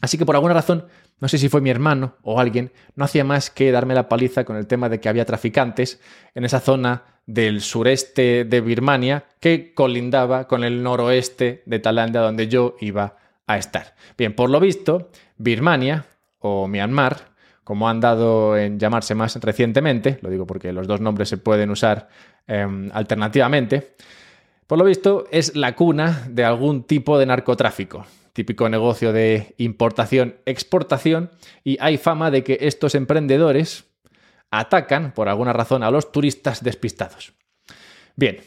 Así 0.00 0.18
que 0.18 0.26
por 0.26 0.34
alguna 0.34 0.54
razón, 0.54 0.88
no 1.20 1.28
sé 1.28 1.38
si 1.38 1.48
fue 1.48 1.60
mi 1.60 1.70
hermano 1.70 2.16
o 2.22 2.40
alguien, 2.40 2.72
no 2.96 3.04
hacía 3.04 3.22
más 3.22 3.50
que 3.50 3.70
darme 3.70 3.94
la 3.94 4.08
paliza 4.08 4.44
con 4.44 4.56
el 4.56 4.66
tema 4.66 4.88
de 4.88 4.98
que 4.98 5.08
había 5.08 5.24
traficantes 5.24 6.00
en 6.34 6.44
esa 6.44 6.58
zona 6.58 7.17
del 7.28 7.60
sureste 7.60 8.46
de 8.46 8.60
Birmania 8.62 9.26
que 9.38 9.74
colindaba 9.74 10.48
con 10.48 10.64
el 10.64 10.82
noroeste 10.82 11.62
de 11.66 11.78
Tailandia 11.78 12.22
donde 12.22 12.48
yo 12.48 12.74
iba 12.80 13.16
a 13.46 13.58
estar. 13.58 13.94
Bien, 14.16 14.34
por 14.34 14.48
lo 14.48 14.58
visto, 14.58 15.10
Birmania 15.36 16.06
o 16.38 16.66
Myanmar, 16.66 17.28
como 17.64 17.86
han 17.86 18.00
dado 18.00 18.56
en 18.56 18.78
llamarse 18.78 19.14
más 19.14 19.36
recientemente, 19.36 20.18
lo 20.22 20.30
digo 20.30 20.46
porque 20.46 20.72
los 20.72 20.86
dos 20.86 21.02
nombres 21.02 21.28
se 21.28 21.36
pueden 21.36 21.68
usar 21.70 22.08
em, 22.46 22.90
alternativamente, 22.94 23.94
por 24.66 24.78
lo 24.78 24.84
visto 24.84 25.26
es 25.30 25.54
la 25.54 25.76
cuna 25.76 26.26
de 26.30 26.46
algún 26.46 26.84
tipo 26.84 27.18
de 27.18 27.26
narcotráfico, 27.26 28.06
típico 28.32 28.70
negocio 28.70 29.12
de 29.12 29.54
importación-exportación, 29.58 31.30
y 31.62 31.76
hay 31.78 31.98
fama 31.98 32.30
de 32.30 32.42
que 32.42 32.56
estos 32.62 32.94
emprendedores 32.94 33.84
atacan, 34.50 35.12
por 35.12 35.28
alguna 35.28 35.52
razón, 35.52 35.82
a 35.82 35.90
los 35.90 36.12
turistas 36.12 36.62
despistados. 36.62 37.32
Bien, 38.16 38.40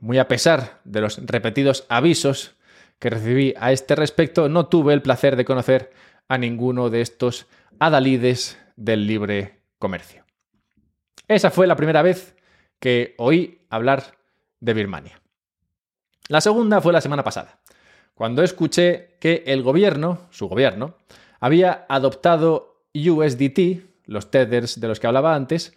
muy 0.00 0.18
a 0.18 0.28
pesar 0.28 0.80
de 0.84 1.00
los 1.00 1.24
repetidos 1.26 1.84
avisos 1.88 2.56
que 2.98 3.10
recibí 3.10 3.54
a 3.58 3.72
este 3.72 3.94
respecto, 3.94 4.48
no 4.48 4.66
tuve 4.66 4.94
el 4.94 5.02
placer 5.02 5.36
de 5.36 5.44
conocer 5.44 5.92
a 6.28 6.38
ninguno 6.38 6.90
de 6.90 7.00
estos 7.00 7.46
adalides 7.78 8.58
del 8.76 9.06
libre 9.06 9.60
comercio. 9.78 10.24
Esa 11.28 11.50
fue 11.50 11.66
la 11.66 11.76
primera 11.76 12.02
vez 12.02 12.36
que 12.78 13.14
oí 13.18 13.66
hablar 13.68 14.16
de 14.60 14.74
Birmania. 14.74 15.20
La 16.28 16.40
segunda 16.40 16.80
fue 16.80 16.92
la 16.92 17.00
semana 17.00 17.24
pasada, 17.24 17.60
cuando 18.14 18.42
escuché 18.42 19.16
que 19.20 19.44
el 19.46 19.62
gobierno, 19.62 20.26
su 20.30 20.48
gobierno, 20.48 20.96
había 21.40 21.84
adoptado 21.88 22.84
USDT, 22.94 23.95
los 24.06 24.30
tethers 24.30 24.80
de 24.80 24.88
los 24.88 25.00
que 25.00 25.06
hablaba 25.06 25.34
antes, 25.34 25.74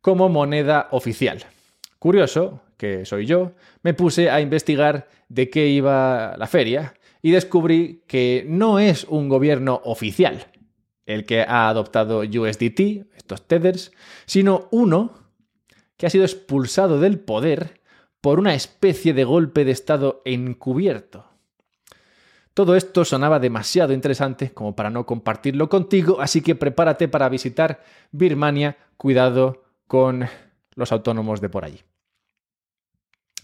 como 0.00 0.28
moneda 0.28 0.88
oficial. 0.92 1.44
Curioso, 1.98 2.62
que 2.76 3.04
soy 3.04 3.26
yo, 3.26 3.52
me 3.82 3.94
puse 3.94 4.30
a 4.30 4.40
investigar 4.40 5.08
de 5.28 5.50
qué 5.50 5.68
iba 5.68 6.34
la 6.38 6.46
feria 6.46 6.94
y 7.22 7.30
descubrí 7.32 8.02
que 8.06 8.44
no 8.48 8.78
es 8.78 9.04
un 9.04 9.28
gobierno 9.28 9.80
oficial 9.84 10.46
el 11.06 11.24
que 11.24 11.42
ha 11.42 11.68
adoptado 11.68 12.20
USDT, 12.20 13.06
estos 13.16 13.46
tethers, 13.46 13.92
sino 14.26 14.68
uno 14.70 15.12
que 15.96 16.06
ha 16.06 16.10
sido 16.10 16.24
expulsado 16.24 17.00
del 17.00 17.18
poder 17.18 17.80
por 18.20 18.38
una 18.38 18.54
especie 18.54 19.12
de 19.12 19.24
golpe 19.24 19.64
de 19.64 19.72
Estado 19.72 20.22
encubierto. 20.24 21.29
Todo 22.54 22.74
esto 22.74 23.04
sonaba 23.04 23.38
demasiado 23.38 23.92
interesante 23.92 24.52
como 24.52 24.74
para 24.74 24.90
no 24.90 25.06
compartirlo 25.06 25.68
contigo, 25.68 26.20
así 26.20 26.42
que 26.42 26.54
prepárate 26.54 27.08
para 27.08 27.28
visitar 27.28 27.82
Birmania. 28.10 28.76
Cuidado 28.96 29.64
con 29.86 30.28
los 30.74 30.92
autónomos 30.92 31.40
de 31.40 31.48
por 31.48 31.64
allí. 31.64 31.80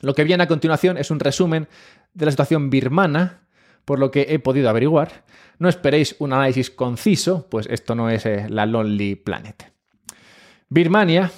Lo 0.00 0.14
que 0.14 0.24
viene 0.24 0.42
a 0.42 0.48
continuación 0.48 0.98
es 0.98 1.10
un 1.10 1.20
resumen 1.20 1.68
de 2.12 2.24
la 2.26 2.30
situación 2.30 2.68
birmana, 2.68 3.46
por 3.84 3.98
lo 3.98 4.10
que 4.10 4.26
he 4.28 4.38
podido 4.38 4.68
averiguar. 4.68 5.24
No 5.58 5.68
esperéis 5.68 6.16
un 6.18 6.32
análisis 6.32 6.70
conciso, 6.70 7.46
pues 7.48 7.66
esto 7.70 7.94
no 7.94 8.10
es 8.10 8.26
eh, 8.26 8.46
la 8.48 8.66
Lonely 8.66 9.14
Planet. 9.14 9.72
Birmania 10.68 11.30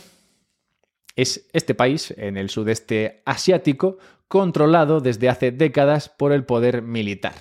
es 1.15 1.49
este 1.53 1.75
país 1.75 2.13
en 2.17 2.37
el 2.37 2.49
sudeste 2.49 3.23
asiático 3.25 3.99
controlado 4.29 5.01
desde 5.01 5.29
hace 5.29 5.53
décadas 5.53 6.09
por 6.09 6.33
el 6.33 6.45
poder 6.45 6.83
militar. 6.83 7.35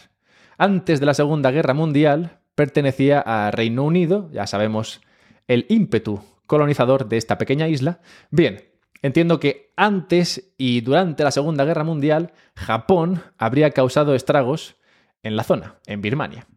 Antes 0.57 0.99
de 0.99 1.05
la 1.05 1.13
Segunda 1.13 1.51
Guerra 1.51 1.75
Mundial, 1.75 2.39
pertenecía 2.55 3.19
a 3.19 3.51
Reino 3.51 3.83
Unido, 3.83 4.29
ya 4.31 4.47
sabemos 4.47 5.01
el 5.47 5.67
ímpetu 5.69 6.19
colonizador 6.47 7.07
de 7.07 7.17
esta 7.17 7.37
pequeña 7.37 7.67
isla. 7.67 7.99
Bien, 8.31 8.63
entiendo 9.03 9.39
que 9.39 9.71
antes 9.75 10.55
y 10.57 10.81
durante 10.81 11.23
la 11.23 11.29
Segunda 11.29 11.63
Guerra 11.63 11.83
Mundial, 11.83 12.31
Japón 12.55 13.21
habría 13.37 13.69
causado 13.69 14.15
estragos 14.15 14.77
en 15.21 15.35
la 15.35 15.43
zona, 15.43 15.75
en 15.85 16.01
Birmania. 16.01 16.47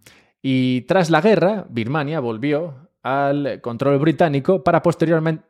Y 0.40 0.82
tras 0.82 1.10
la 1.10 1.20
guerra, 1.20 1.66
Birmania 1.68 2.20
volvió 2.20 2.88
al 3.02 3.60
control 3.60 3.98
británico 3.98 4.64
para 4.64 4.82
posteriormente, 4.82 5.44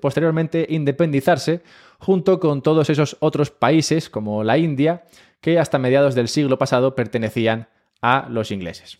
posteriormente 0.00 0.66
independizarse 0.68 1.62
junto 1.98 2.38
con 2.38 2.62
todos 2.62 2.90
esos 2.90 3.16
otros 3.18 3.50
países 3.50 4.08
como 4.08 4.44
la 4.44 4.56
India 4.56 5.02
que 5.40 5.58
hasta 5.58 5.78
mediados 5.78 6.14
del 6.14 6.28
siglo 6.28 6.58
pasado 6.58 6.94
pertenecían 6.94 7.68
a 8.00 8.28
los 8.28 8.50
ingleses. 8.50 8.98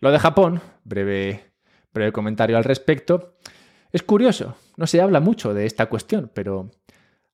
Lo 0.00 0.10
de 0.10 0.18
Japón, 0.18 0.60
breve, 0.84 1.52
comentario 2.12 2.56
al 2.56 2.64
respecto, 2.64 3.34
es 3.92 4.02
curioso, 4.02 4.56
no 4.76 4.86
se 4.86 5.00
habla 5.00 5.20
mucho 5.20 5.52
de 5.52 5.66
esta 5.66 5.86
cuestión, 5.86 6.30
pero 6.32 6.70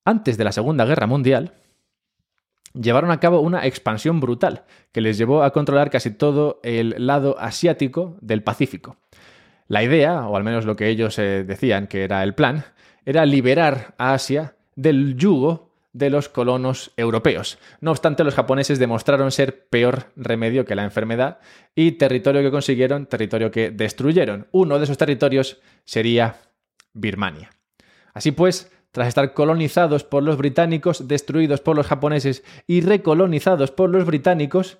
antes 0.04 0.36
de 0.36 0.44
la 0.44 0.52
Segunda 0.52 0.84
Guerra 0.84 1.06
Mundial, 1.06 1.52
llevaron 2.72 3.10
a 3.10 3.20
cabo 3.20 3.40
una 3.40 3.66
expansión 3.66 4.20
brutal 4.20 4.64
que 4.92 5.00
les 5.00 5.18
llevó 5.18 5.42
a 5.42 5.52
controlar 5.52 5.90
casi 5.90 6.10
todo 6.10 6.60
el 6.62 6.94
lado 6.98 7.38
asiático 7.38 8.16
del 8.20 8.42
Pacífico. 8.42 8.96
La 9.68 9.82
idea, 9.82 10.26
o 10.28 10.36
al 10.36 10.44
menos 10.44 10.64
lo 10.64 10.76
que 10.76 10.88
ellos 10.88 11.18
eh, 11.18 11.44
decían 11.44 11.86
que 11.86 12.04
era 12.04 12.22
el 12.22 12.34
plan, 12.34 12.64
era 13.04 13.26
liberar 13.26 13.94
a 13.98 14.14
Asia 14.14 14.56
del 14.74 15.16
yugo 15.16 15.70
de 15.96 16.10
los 16.10 16.28
colonos 16.28 16.92
europeos. 16.98 17.58
No 17.80 17.90
obstante, 17.90 18.22
los 18.22 18.34
japoneses 18.34 18.78
demostraron 18.78 19.32
ser 19.32 19.66
peor 19.68 20.12
remedio 20.14 20.66
que 20.66 20.74
la 20.74 20.84
enfermedad 20.84 21.38
y 21.74 21.92
territorio 21.92 22.42
que 22.42 22.50
consiguieron, 22.50 23.06
territorio 23.06 23.50
que 23.50 23.70
destruyeron. 23.70 24.46
Uno 24.52 24.76
de 24.78 24.84
esos 24.84 24.98
territorios 24.98 25.58
sería 25.86 26.36
Birmania. 26.92 27.50
Así 28.12 28.30
pues, 28.30 28.70
tras 28.92 29.08
estar 29.08 29.32
colonizados 29.32 30.04
por 30.04 30.22
los 30.22 30.36
británicos, 30.36 31.08
destruidos 31.08 31.62
por 31.62 31.76
los 31.76 31.86
japoneses 31.86 32.44
y 32.66 32.82
recolonizados 32.82 33.70
por 33.70 33.88
los 33.88 34.04
británicos, 34.04 34.76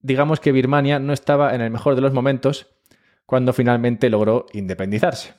digamos 0.00 0.40
que 0.40 0.52
Birmania 0.52 0.98
no 0.98 1.12
estaba 1.12 1.54
en 1.54 1.60
el 1.60 1.70
mejor 1.70 1.96
de 1.96 2.00
los 2.00 2.14
momentos 2.14 2.66
cuando 3.26 3.52
finalmente 3.52 4.08
logró 4.08 4.46
independizarse. 4.54 5.34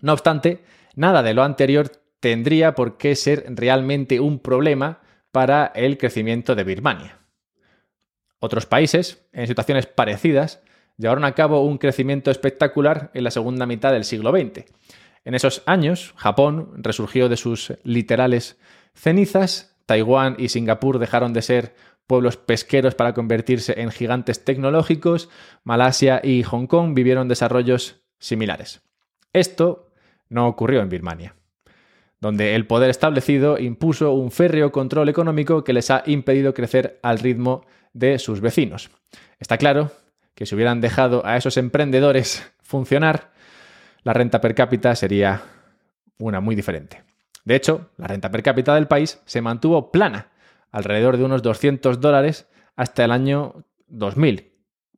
No 0.00 0.12
obstante, 0.12 0.64
nada 0.96 1.22
de 1.22 1.34
lo 1.34 1.44
anterior 1.44 1.92
tendría 2.26 2.74
por 2.74 2.96
qué 2.96 3.14
ser 3.14 3.44
realmente 3.50 4.18
un 4.18 4.40
problema 4.40 4.98
para 5.30 5.66
el 5.76 5.96
crecimiento 5.96 6.56
de 6.56 6.64
Birmania. 6.64 7.20
Otros 8.40 8.66
países, 8.66 9.24
en 9.32 9.46
situaciones 9.46 9.86
parecidas, 9.86 10.60
llevaron 10.96 11.24
a 11.24 11.36
cabo 11.36 11.60
un 11.60 11.78
crecimiento 11.78 12.32
espectacular 12.32 13.12
en 13.14 13.22
la 13.22 13.30
segunda 13.30 13.64
mitad 13.64 13.92
del 13.92 14.02
siglo 14.02 14.32
XX. 14.32 14.64
En 15.24 15.36
esos 15.36 15.62
años, 15.66 16.14
Japón 16.16 16.72
resurgió 16.78 17.28
de 17.28 17.36
sus 17.36 17.74
literales 17.84 18.58
cenizas, 18.92 19.76
Taiwán 19.86 20.34
y 20.36 20.48
Singapur 20.48 20.98
dejaron 20.98 21.32
de 21.32 21.42
ser 21.42 21.76
pueblos 22.08 22.36
pesqueros 22.38 22.96
para 22.96 23.14
convertirse 23.14 23.80
en 23.80 23.92
gigantes 23.92 24.44
tecnológicos, 24.44 25.28
Malasia 25.62 26.20
y 26.24 26.42
Hong 26.42 26.66
Kong 26.66 26.92
vivieron 26.92 27.28
desarrollos 27.28 28.02
similares. 28.18 28.82
Esto 29.32 29.92
no 30.28 30.48
ocurrió 30.48 30.80
en 30.80 30.88
Birmania, 30.88 31.36
donde 32.20 32.54
el 32.54 32.66
poder 32.66 32.90
establecido 32.90 33.58
impuso 33.58 34.12
un 34.12 34.30
férreo 34.30 34.72
control 34.72 35.08
económico 35.08 35.64
que 35.64 35.72
les 35.72 35.90
ha 35.90 36.02
impedido 36.06 36.54
crecer 36.54 36.98
al 37.02 37.18
ritmo 37.18 37.66
de 37.92 38.18
sus 38.18 38.40
vecinos. 38.40 38.90
Está 39.38 39.58
claro 39.58 39.90
que 40.34 40.46
si 40.46 40.54
hubieran 40.54 40.80
dejado 40.80 41.24
a 41.26 41.36
esos 41.36 41.56
emprendedores 41.56 42.50
funcionar, 42.62 43.32
la 44.02 44.12
renta 44.12 44.40
per 44.40 44.54
cápita 44.54 44.94
sería 44.94 45.42
una 46.18 46.40
muy 46.40 46.54
diferente. 46.54 47.02
De 47.44 47.54
hecho, 47.54 47.90
la 47.96 48.06
renta 48.06 48.30
per 48.30 48.42
cápita 48.42 48.74
del 48.74 48.88
país 48.88 49.20
se 49.24 49.40
mantuvo 49.40 49.90
plana 49.90 50.30
alrededor 50.70 51.16
de 51.16 51.24
unos 51.24 51.42
200 51.42 52.00
dólares 52.00 52.48
hasta 52.76 53.04
el 53.04 53.12
año 53.12 53.64
2000, 53.88 54.52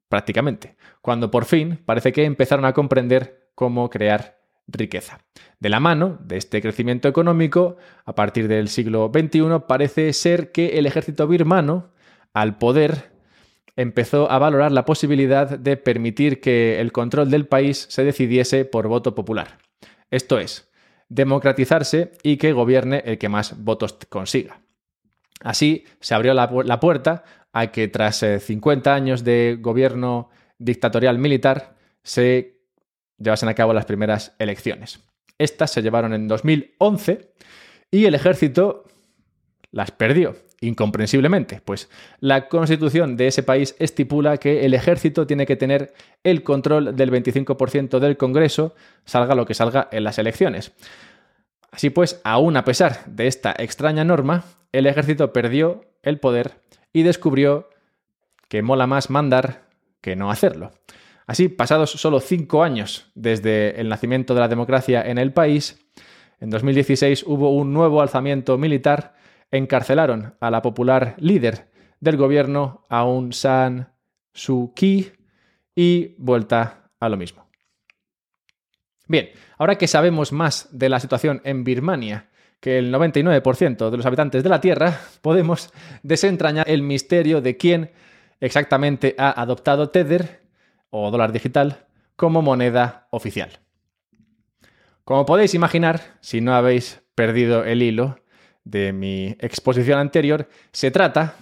prácticamente, 0.08 0.76
cuando 1.02 1.30
por 1.30 1.44
fin 1.44 1.78
parece 1.84 2.12
que 2.12 2.24
empezaron 2.24 2.64
a 2.64 2.72
comprender 2.72 3.50
cómo 3.54 3.90
crear 3.90 4.38
riqueza. 4.66 5.20
De 5.60 5.68
la 5.68 5.80
mano 5.80 6.18
de 6.22 6.36
este 6.36 6.62
crecimiento 6.62 7.08
económico, 7.08 7.76
a 8.04 8.14
partir 8.14 8.46
del 8.46 8.68
siglo 8.68 9.10
XXI, 9.12 9.64
parece 9.66 10.12
ser 10.12 10.52
que 10.52 10.78
el 10.78 10.86
ejército 10.86 11.26
birmano, 11.26 11.90
al 12.32 12.58
poder, 12.58 13.10
empezó 13.74 14.30
a 14.30 14.38
valorar 14.38 14.72
la 14.72 14.84
posibilidad 14.84 15.58
de 15.58 15.76
permitir 15.76 16.40
que 16.40 16.80
el 16.80 16.92
control 16.92 17.30
del 17.30 17.46
país 17.46 17.86
se 17.88 18.04
decidiese 18.04 18.64
por 18.64 18.88
voto 18.88 19.14
popular. 19.14 19.58
Esto 20.10 20.38
es, 20.38 20.68
democratizarse 21.08 22.12
y 22.22 22.36
que 22.36 22.52
gobierne 22.52 23.02
el 23.04 23.18
que 23.18 23.28
más 23.28 23.62
votos 23.62 23.98
consiga. 24.08 24.60
Así 25.40 25.84
se 26.00 26.14
abrió 26.14 26.34
la, 26.34 26.80
puerta 26.80 27.24
a 27.52 27.68
que 27.68 27.88
tras 27.88 28.24
50 28.40 28.90
eh, 28.90 28.94
años 28.94 29.24
de 29.24 29.58
gobierno 29.60 30.30
dictatorial 30.58 31.18
militar 31.18 31.76
se 32.02 32.58
llevasen 33.18 33.48
a 33.48 33.54
cabo 33.54 33.72
las 33.72 33.84
primeras 33.84 34.34
elecciones. 34.38 35.00
Estas 35.38 35.70
se 35.70 35.82
llevaron 35.82 36.12
en 36.12 36.28
2011 36.28 37.32
y 37.90 38.04
el 38.04 38.14
ejército 38.14 38.84
las 39.70 39.90
perdió, 39.90 40.36
incomprensiblemente, 40.60 41.60
pues 41.64 41.88
la 42.20 42.48
constitución 42.48 43.16
de 43.16 43.28
ese 43.28 43.42
país 43.42 43.76
estipula 43.78 44.38
que 44.38 44.64
el 44.64 44.74
ejército 44.74 45.26
tiene 45.26 45.46
que 45.46 45.56
tener 45.56 45.92
el 46.24 46.42
control 46.42 46.96
del 46.96 47.12
25% 47.12 47.98
del 47.98 48.16
Congreso, 48.16 48.74
salga 49.04 49.34
lo 49.34 49.46
que 49.46 49.54
salga 49.54 49.88
en 49.92 50.04
las 50.04 50.18
elecciones. 50.18 50.72
Así 51.70 51.90
pues, 51.90 52.20
aún 52.24 52.56
a 52.56 52.64
pesar 52.64 53.04
de 53.06 53.26
esta 53.26 53.54
extraña 53.58 54.04
norma, 54.04 54.44
el 54.72 54.86
ejército 54.86 55.32
perdió 55.32 55.84
el 56.02 56.18
poder 56.18 56.60
y 56.92 57.02
descubrió 57.02 57.68
que 58.48 58.62
mola 58.62 58.86
más 58.86 59.10
mandar 59.10 59.68
que 60.00 60.16
no 60.16 60.30
hacerlo. 60.30 60.72
Así, 61.28 61.50
pasados 61.50 61.90
solo 61.90 62.20
cinco 62.20 62.62
años 62.62 63.12
desde 63.14 63.78
el 63.78 63.90
nacimiento 63.90 64.32
de 64.32 64.40
la 64.40 64.48
democracia 64.48 65.02
en 65.02 65.18
el 65.18 65.34
país, 65.34 65.78
en 66.40 66.48
2016 66.48 67.24
hubo 67.26 67.54
un 67.54 67.74
nuevo 67.74 68.00
alzamiento 68.00 68.56
militar, 68.56 69.14
encarcelaron 69.50 70.36
a 70.40 70.50
la 70.50 70.62
popular 70.62 71.16
líder 71.18 71.70
del 72.00 72.16
gobierno, 72.16 72.86
Aung 72.88 73.34
San 73.34 73.92
Suu 74.32 74.72
Kyi, 74.72 75.12
y 75.76 76.14
vuelta 76.16 76.90
a 76.98 77.10
lo 77.10 77.18
mismo. 77.18 77.46
Bien, 79.06 79.28
ahora 79.58 79.76
que 79.76 79.86
sabemos 79.86 80.32
más 80.32 80.70
de 80.72 80.88
la 80.88 80.98
situación 80.98 81.42
en 81.44 81.62
Birmania 81.62 82.30
que 82.58 82.78
el 82.78 82.90
99% 82.90 83.90
de 83.90 83.96
los 83.98 84.06
habitantes 84.06 84.42
de 84.42 84.48
la 84.48 84.62
Tierra, 84.62 84.98
podemos 85.20 85.74
desentrañar 86.02 86.70
el 86.70 86.80
misterio 86.80 87.42
de 87.42 87.58
quién 87.58 87.90
exactamente 88.40 89.14
ha 89.18 89.38
adoptado 89.38 89.90
Tether 89.90 90.47
o 90.90 91.10
dólar 91.10 91.32
digital 91.32 91.86
como 92.16 92.42
moneda 92.42 93.08
oficial. 93.10 93.60
Como 95.04 95.24
podéis 95.24 95.54
imaginar, 95.54 96.18
si 96.20 96.40
no 96.40 96.54
habéis 96.54 97.02
perdido 97.14 97.64
el 97.64 97.82
hilo 97.82 98.20
de 98.64 98.92
mi 98.92 99.36
exposición 99.40 99.98
anterior, 99.98 100.48
se 100.72 100.90
trata 100.90 101.36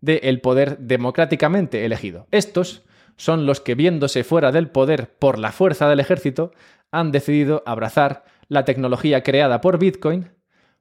del 0.00 0.40
poder 0.40 0.78
democráticamente 0.78 1.84
elegido. 1.84 2.26
Estos 2.30 2.84
son 3.16 3.44
los 3.44 3.60
que, 3.60 3.74
viéndose 3.74 4.24
fuera 4.24 4.50
del 4.52 4.70
poder 4.70 5.14
por 5.18 5.38
la 5.38 5.52
fuerza 5.52 5.88
del 5.88 6.00
ejército, 6.00 6.52
han 6.90 7.12
decidido 7.12 7.62
abrazar 7.66 8.24
la 8.48 8.64
tecnología 8.64 9.22
creada 9.22 9.60
por 9.60 9.78
Bitcoin 9.78 10.30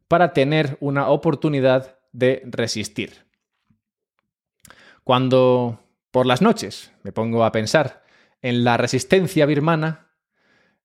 para 0.08 0.32
tener 0.32 0.78
una 0.80 1.10
oportunidad 1.10 1.98
de 2.14 2.42
resistir. 2.46 3.26
Cuando 5.04 5.84
por 6.12 6.26
las 6.26 6.42
noches 6.42 6.92
me 7.04 7.12
pongo 7.12 7.44
a 7.44 7.52
pensar 7.52 8.04
en 8.42 8.64
la 8.64 8.78
resistencia 8.78 9.46
birmana, 9.46 10.10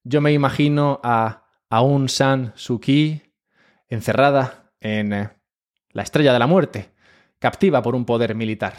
yo 0.03 0.21
me 0.21 0.33
imagino 0.33 0.99
a 1.03 1.47
Aung 1.69 2.09
San 2.09 2.53
Suu 2.55 2.79
Kyi 2.79 3.21
encerrada 3.87 4.71
en 4.79 5.13
eh, 5.13 5.29
la 5.91 6.03
estrella 6.03 6.33
de 6.33 6.39
la 6.39 6.47
muerte, 6.47 6.91
captiva 7.39 7.81
por 7.81 7.95
un 7.95 8.05
poder 8.05 8.35
militar. 8.35 8.73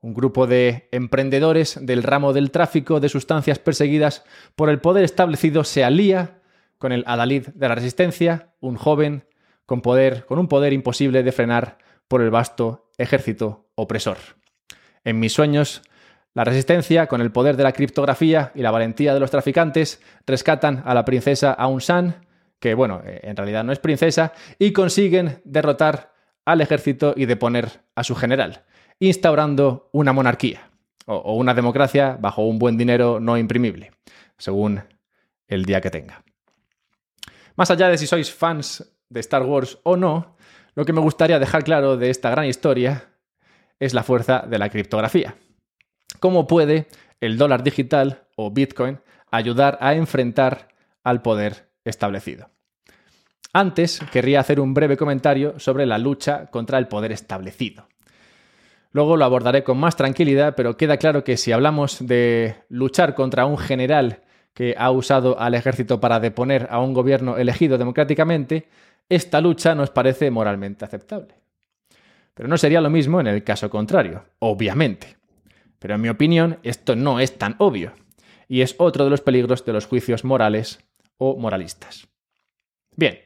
Un 0.00 0.14
grupo 0.14 0.46
de 0.46 0.88
emprendedores 0.92 1.78
del 1.80 2.02
ramo 2.02 2.32
del 2.32 2.50
tráfico 2.50 3.00
de 3.00 3.08
sustancias 3.08 3.58
perseguidas 3.58 4.24
por 4.56 4.70
el 4.70 4.80
poder 4.80 5.04
establecido 5.04 5.64
se 5.64 5.84
alía 5.84 6.40
con 6.78 6.92
el 6.92 7.04
adalid 7.06 7.48
de 7.48 7.68
la 7.68 7.74
resistencia, 7.74 8.54
un 8.60 8.76
joven 8.76 9.26
con 9.66 9.82
poder, 9.82 10.24
con 10.24 10.38
un 10.38 10.48
poder 10.48 10.72
imposible 10.72 11.22
de 11.22 11.32
frenar 11.32 11.78
por 12.08 12.22
el 12.22 12.30
vasto 12.30 12.90
ejército 12.98 13.70
opresor. 13.74 14.16
En 15.04 15.20
mis 15.20 15.32
sueños, 15.32 15.82
la 16.34 16.44
resistencia, 16.44 17.06
con 17.06 17.20
el 17.20 17.32
poder 17.32 17.56
de 17.56 17.64
la 17.64 17.72
criptografía 17.72 18.52
y 18.54 18.62
la 18.62 18.70
valentía 18.70 19.14
de 19.14 19.20
los 19.20 19.30
traficantes, 19.30 20.00
rescatan 20.26 20.82
a 20.84 20.94
la 20.94 21.04
princesa 21.04 21.52
Aung 21.52 21.80
San, 21.80 22.26
que 22.58 22.74
bueno, 22.74 23.02
eh, 23.04 23.20
en 23.24 23.36
realidad 23.36 23.64
no 23.64 23.72
es 23.72 23.78
princesa, 23.78 24.32
y 24.58 24.72
consiguen 24.72 25.40
derrotar 25.44 26.12
al 26.44 26.60
ejército 26.60 27.14
y 27.16 27.26
deponer 27.26 27.82
a 27.94 28.04
su 28.04 28.14
general, 28.14 28.64
instaurando 28.98 29.88
una 29.92 30.12
monarquía. 30.12 30.66
o 31.12 31.34
una 31.34 31.54
democracia 31.54 32.16
bajo 32.20 32.42
un 32.42 32.60
buen 32.60 32.76
dinero 32.76 33.18
no 33.18 33.36
imprimible, 33.36 33.90
según 34.38 34.80
el 35.48 35.64
día 35.64 35.80
que 35.80 35.90
tenga. 35.90 36.22
Más 37.56 37.70
allá 37.70 37.88
de 37.88 37.98
si 37.98 38.06
sois 38.06 38.32
fans 38.32 38.96
de 39.08 39.20
Star 39.20 39.42
Wars 39.42 39.78
o 39.82 39.96
no, 39.96 40.36
lo 40.74 40.84
que 40.84 40.92
me 40.92 41.00
gustaría 41.00 41.38
dejar 41.38 41.64
claro 41.64 41.96
de 41.96 42.10
esta 42.10 42.30
gran 42.30 42.46
historia 42.46 43.10
es 43.78 43.92
la 43.92 44.02
fuerza 44.02 44.44
de 44.48 44.58
la 44.58 44.70
criptografía. 44.70 45.34
¿Cómo 46.18 46.46
puede 46.46 46.88
el 47.20 47.38
dólar 47.38 47.62
digital 47.62 48.24
o 48.36 48.50
Bitcoin 48.50 49.00
ayudar 49.30 49.78
a 49.80 49.94
enfrentar 49.94 50.68
al 51.04 51.22
poder 51.22 51.68
establecido? 51.84 52.50
Antes 53.52 54.00
querría 54.12 54.40
hacer 54.40 54.60
un 54.60 54.74
breve 54.74 54.96
comentario 54.96 55.58
sobre 55.58 55.86
la 55.86 55.98
lucha 55.98 56.46
contra 56.46 56.78
el 56.78 56.88
poder 56.88 57.12
establecido. 57.12 57.88
Luego 58.92 59.16
lo 59.16 59.24
abordaré 59.24 59.62
con 59.62 59.78
más 59.78 59.96
tranquilidad, 59.96 60.54
pero 60.56 60.76
queda 60.76 60.96
claro 60.96 61.22
que 61.22 61.36
si 61.36 61.52
hablamos 61.52 62.04
de 62.04 62.56
luchar 62.68 63.14
contra 63.14 63.46
un 63.46 63.58
general 63.58 64.22
que 64.52 64.74
ha 64.76 64.90
usado 64.90 65.38
al 65.38 65.54
ejército 65.54 66.00
para 66.00 66.18
deponer 66.18 66.66
a 66.70 66.80
un 66.80 66.92
gobierno 66.92 67.36
elegido 67.36 67.78
democráticamente, 67.78 68.68
esta 69.08 69.40
lucha 69.40 69.74
nos 69.74 69.90
parece 69.90 70.30
moralmente 70.30 70.84
aceptable. 70.84 71.34
Pero 72.34 72.48
no 72.48 72.56
sería 72.56 72.80
lo 72.80 72.90
mismo 72.90 73.20
en 73.20 73.28
el 73.28 73.44
caso 73.44 73.70
contrario, 73.70 74.24
obviamente. 74.40 75.19
Pero 75.80 75.96
en 75.96 76.00
mi 76.02 76.08
opinión, 76.08 76.60
esto 76.62 76.94
no 76.94 77.18
es 77.18 77.36
tan 77.36 77.56
obvio, 77.58 77.94
y 78.46 78.60
es 78.60 78.76
otro 78.78 79.04
de 79.04 79.10
los 79.10 79.22
peligros 79.22 79.64
de 79.64 79.72
los 79.72 79.86
juicios 79.86 80.24
morales 80.24 80.78
o 81.16 81.36
moralistas. 81.36 82.06
Bien, 82.94 83.18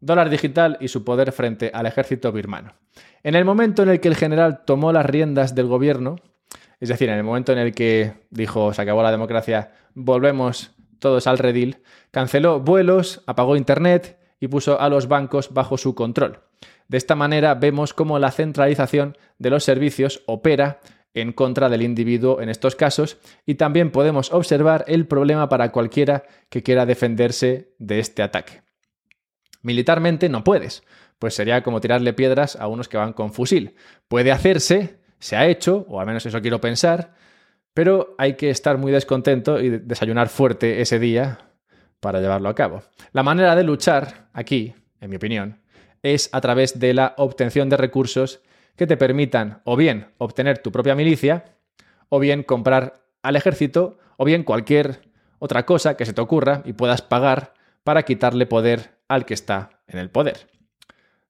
dólar 0.00 0.30
digital 0.30 0.76
y 0.80 0.88
su 0.88 1.04
poder 1.04 1.32
frente 1.32 1.70
al 1.74 1.86
ejército 1.86 2.30
birmano. 2.30 2.74
En 3.22 3.34
el 3.34 3.44
momento 3.44 3.82
en 3.82 3.88
el 3.88 4.00
que 4.00 4.08
el 4.08 4.14
general 4.14 4.64
tomó 4.64 4.92
las 4.92 5.06
riendas 5.06 5.54
del 5.54 5.66
gobierno, 5.66 6.16
es 6.78 6.90
decir, 6.90 7.08
en 7.08 7.16
el 7.16 7.24
momento 7.24 7.52
en 7.52 7.58
el 7.58 7.74
que 7.74 8.26
dijo 8.30 8.72
se 8.72 8.82
acabó 8.82 9.02
la 9.02 9.10
democracia, 9.10 9.72
volvemos 9.94 10.72
todos 10.98 11.26
al 11.26 11.38
redil, 11.38 11.82
canceló 12.10 12.60
vuelos, 12.60 13.22
apagó 13.26 13.56
Internet 13.56 14.18
y 14.38 14.48
puso 14.48 14.80
a 14.80 14.88
los 14.88 15.08
bancos 15.08 15.52
bajo 15.52 15.78
su 15.78 15.94
control. 15.94 16.40
De 16.88 16.98
esta 16.98 17.16
manera 17.16 17.54
vemos 17.54 17.94
cómo 17.94 18.18
la 18.18 18.30
centralización 18.30 19.16
de 19.38 19.50
los 19.50 19.64
servicios 19.64 20.22
opera 20.26 20.80
en 21.14 21.32
contra 21.32 21.68
del 21.68 21.82
individuo 21.82 22.40
en 22.40 22.48
estos 22.48 22.76
casos 22.76 23.18
y 23.46 23.54
también 23.54 23.90
podemos 23.90 24.32
observar 24.32 24.84
el 24.86 25.06
problema 25.06 25.48
para 25.48 25.72
cualquiera 25.72 26.24
que 26.48 26.62
quiera 26.62 26.86
defenderse 26.86 27.74
de 27.78 27.98
este 27.98 28.22
ataque. 28.22 28.62
Militarmente 29.62 30.28
no 30.28 30.44
puedes, 30.44 30.82
pues 31.18 31.34
sería 31.34 31.62
como 31.62 31.80
tirarle 31.80 32.12
piedras 32.12 32.56
a 32.56 32.68
unos 32.68 32.88
que 32.88 32.96
van 32.96 33.12
con 33.12 33.32
fusil. 33.32 33.74
Puede 34.08 34.30
hacerse, 34.30 35.00
se 35.18 35.36
ha 35.36 35.46
hecho, 35.46 35.86
o 35.88 36.00
al 36.00 36.06
menos 36.06 36.26
eso 36.26 36.40
quiero 36.40 36.60
pensar, 36.60 37.14
pero 37.74 38.14
hay 38.18 38.34
que 38.34 38.50
estar 38.50 38.78
muy 38.78 38.92
descontento 38.92 39.60
y 39.60 39.70
desayunar 39.70 40.28
fuerte 40.28 40.80
ese 40.80 40.98
día 40.98 41.50
para 42.00 42.20
llevarlo 42.20 42.48
a 42.48 42.54
cabo. 42.54 42.82
La 43.12 43.22
manera 43.22 43.56
de 43.56 43.64
luchar 43.64 44.28
aquí, 44.32 44.74
en 45.00 45.10
mi 45.10 45.16
opinión, 45.16 45.60
es 46.02 46.28
a 46.32 46.40
través 46.40 46.78
de 46.78 46.94
la 46.94 47.14
obtención 47.16 47.68
de 47.68 47.76
recursos 47.76 48.40
que 48.76 48.86
te 48.86 48.96
permitan 48.96 49.62
o 49.64 49.76
bien 49.76 50.12
obtener 50.18 50.58
tu 50.58 50.72
propia 50.72 50.94
milicia, 50.94 51.56
o 52.08 52.18
bien 52.18 52.42
comprar 52.42 53.04
al 53.22 53.36
ejército, 53.36 53.98
o 54.16 54.24
bien 54.24 54.44
cualquier 54.44 55.10
otra 55.38 55.66
cosa 55.66 55.96
que 55.96 56.06
se 56.06 56.12
te 56.12 56.20
ocurra 56.20 56.62
y 56.64 56.72
puedas 56.72 57.02
pagar 57.02 57.54
para 57.84 58.04
quitarle 58.04 58.46
poder 58.46 58.98
al 59.08 59.24
que 59.24 59.34
está 59.34 59.82
en 59.86 59.98
el 59.98 60.10
poder. 60.10 60.48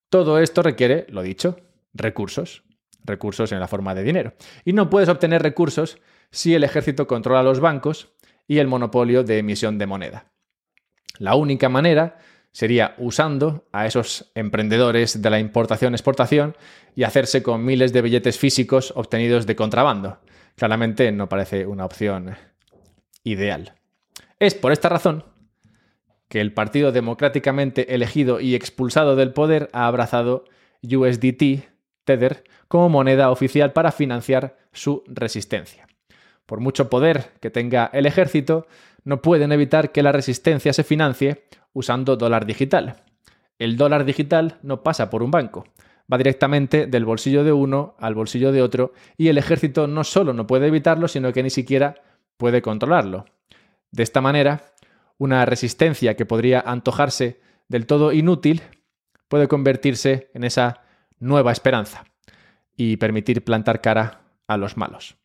Todo 0.08 0.38
esto 0.38 0.62
requiere, 0.62 1.06
lo 1.08 1.22
dicho, 1.22 1.56
recursos 1.92 2.62
recursos 3.06 3.52
en 3.52 3.60
la 3.60 3.68
forma 3.68 3.94
de 3.94 4.02
dinero. 4.02 4.34
Y 4.64 4.72
no 4.72 4.90
puedes 4.90 5.08
obtener 5.08 5.42
recursos 5.42 5.98
si 6.30 6.54
el 6.54 6.64
ejército 6.64 7.06
controla 7.06 7.42
los 7.42 7.60
bancos 7.60 8.12
y 8.46 8.58
el 8.58 8.66
monopolio 8.66 9.24
de 9.24 9.38
emisión 9.38 9.78
de 9.78 9.86
moneda. 9.86 10.26
La 11.18 11.34
única 11.34 11.68
manera 11.68 12.18
sería 12.56 12.94
usando 12.96 13.66
a 13.70 13.84
esos 13.84 14.30
emprendedores 14.34 15.21
de 15.21 15.28
la 15.28 15.38
importación-exportación 15.40 16.56
y 16.95 17.02
hacerse 17.02 17.42
con 17.42 17.62
miles 17.62 17.92
de 17.92 18.00
billetes 18.00 18.38
físicos 18.38 18.95
obtenidos 18.97 19.45
de 19.45 19.54
contrabando. 19.54 20.21
Claramente 20.54 21.12
no 21.12 21.28
parece 21.28 21.66
una 21.66 21.84
opción 21.84 22.34
ideal. 23.25 23.75
Es 24.38 24.54
por 24.54 24.73
esta 24.73 24.88
razón 24.88 25.25
que 26.30 26.40
el 26.40 26.54
partido 26.54 26.92
democráticamente 26.92 27.95
elegido 27.95 28.40
y 28.40 28.54
expulsado 28.54 29.16
del 29.16 29.34
poder 29.34 29.69
ha 29.75 29.86
abrazado 29.86 30.47
USDT, 30.82 31.69
Tether, 32.04 32.45
como 32.69 32.88
moneda 32.88 33.30
oficial 33.30 33.75
para 33.75 33.92
financiar 33.92 34.56
su 34.73 35.04
resistencia. 35.08 35.88
Por 36.47 36.60
mucho 36.60 36.88
poder 36.88 37.32
que 37.42 37.50
tenga 37.50 37.90
el 37.92 38.06
ejército, 38.06 38.66
no 39.04 39.21
pueden 39.21 39.52
evitar 39.52 39.92
que 39.92 40.02
la 40.02 40.12
resistencia 40.12 40.73
se 40.73 40.84
financie 40.84 41.45
usando 41.76 42.17
dólar 42.17 42.47
digital. 42.47 42.97
El 43.58 43.76
dólar 43.76 44.06
digital 44.06 44.58
no 44.62 44.82
pasa 44.82 45.10
por 45.10 45.23
un 45.23 45.30
banco, 45.30 45.67
va 46.10 46.17
directamente 46.17 46.86
del 46.86 47.04
bolsillo 47.04 47.45
de 47.45 47.52
uno 47.52 47.97
al 47.99 48.15
bolsillo 48.15 48.50
de 48.50 48.62
otro 48.62 48.95
y 49.19 49.28
el 49.28 49.36
ejército 49.36 49.86
no 49.86 50.02
solo 50.02 50.32
no 50.32 50.47
puede 50.47 50.69
evitarlo, 50.69 51.06
sino 51.06 51.34
que 51.34 51.43
ni 51.43 51.50
siquiera 51.50 51.97
puede 52.39 52.62
controlarlo. 52.62 53.26
De 53.91 54.02
esta 54.02 54.23
manera, 54.23 54.73
una 55.19 55.45
resistencia 55.45 56.17
que 56.17 56.25
podría 56.25 56.60
antojarse 56.60 57.41
del 57.69 57.84
todo 57.84 58.12
inútil 58.12 58.62
puede 59.28 59.47
convertirse 59.47 60.30
en 60.32 60.45
esa 60.45 60.80
nueva 61.19 61.52
esperanza 61.52 62.04
y 62.75 62.97
permitir 62.97 63.45
plantar 63.45 63.82
cara 63.82 64.23
a 64.47 64.56
los 64.56 64.78
malos. 64.78 65.17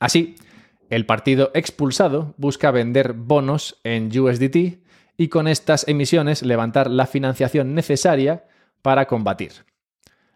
Así, 0.00 0.36
el 0.88 1.04
partido 1.04 1.50
expulsado 1.52 2.34
busca 2.38 2.70
vender 2.70 3.12
bonos 3.12 3.80
en 3.84 4.18
USDT 4.18 4.81
y 5.22 5.28
con 5.28 5.46
estas 5.46 5.86
emisiones 5.86 6.42
levantar 6.42 6.90
la 6.90 7.06
financiación 7.06 7.74
necesaria 7.74 8.44
para 8.82 9.06
combatir. 9.06 9.52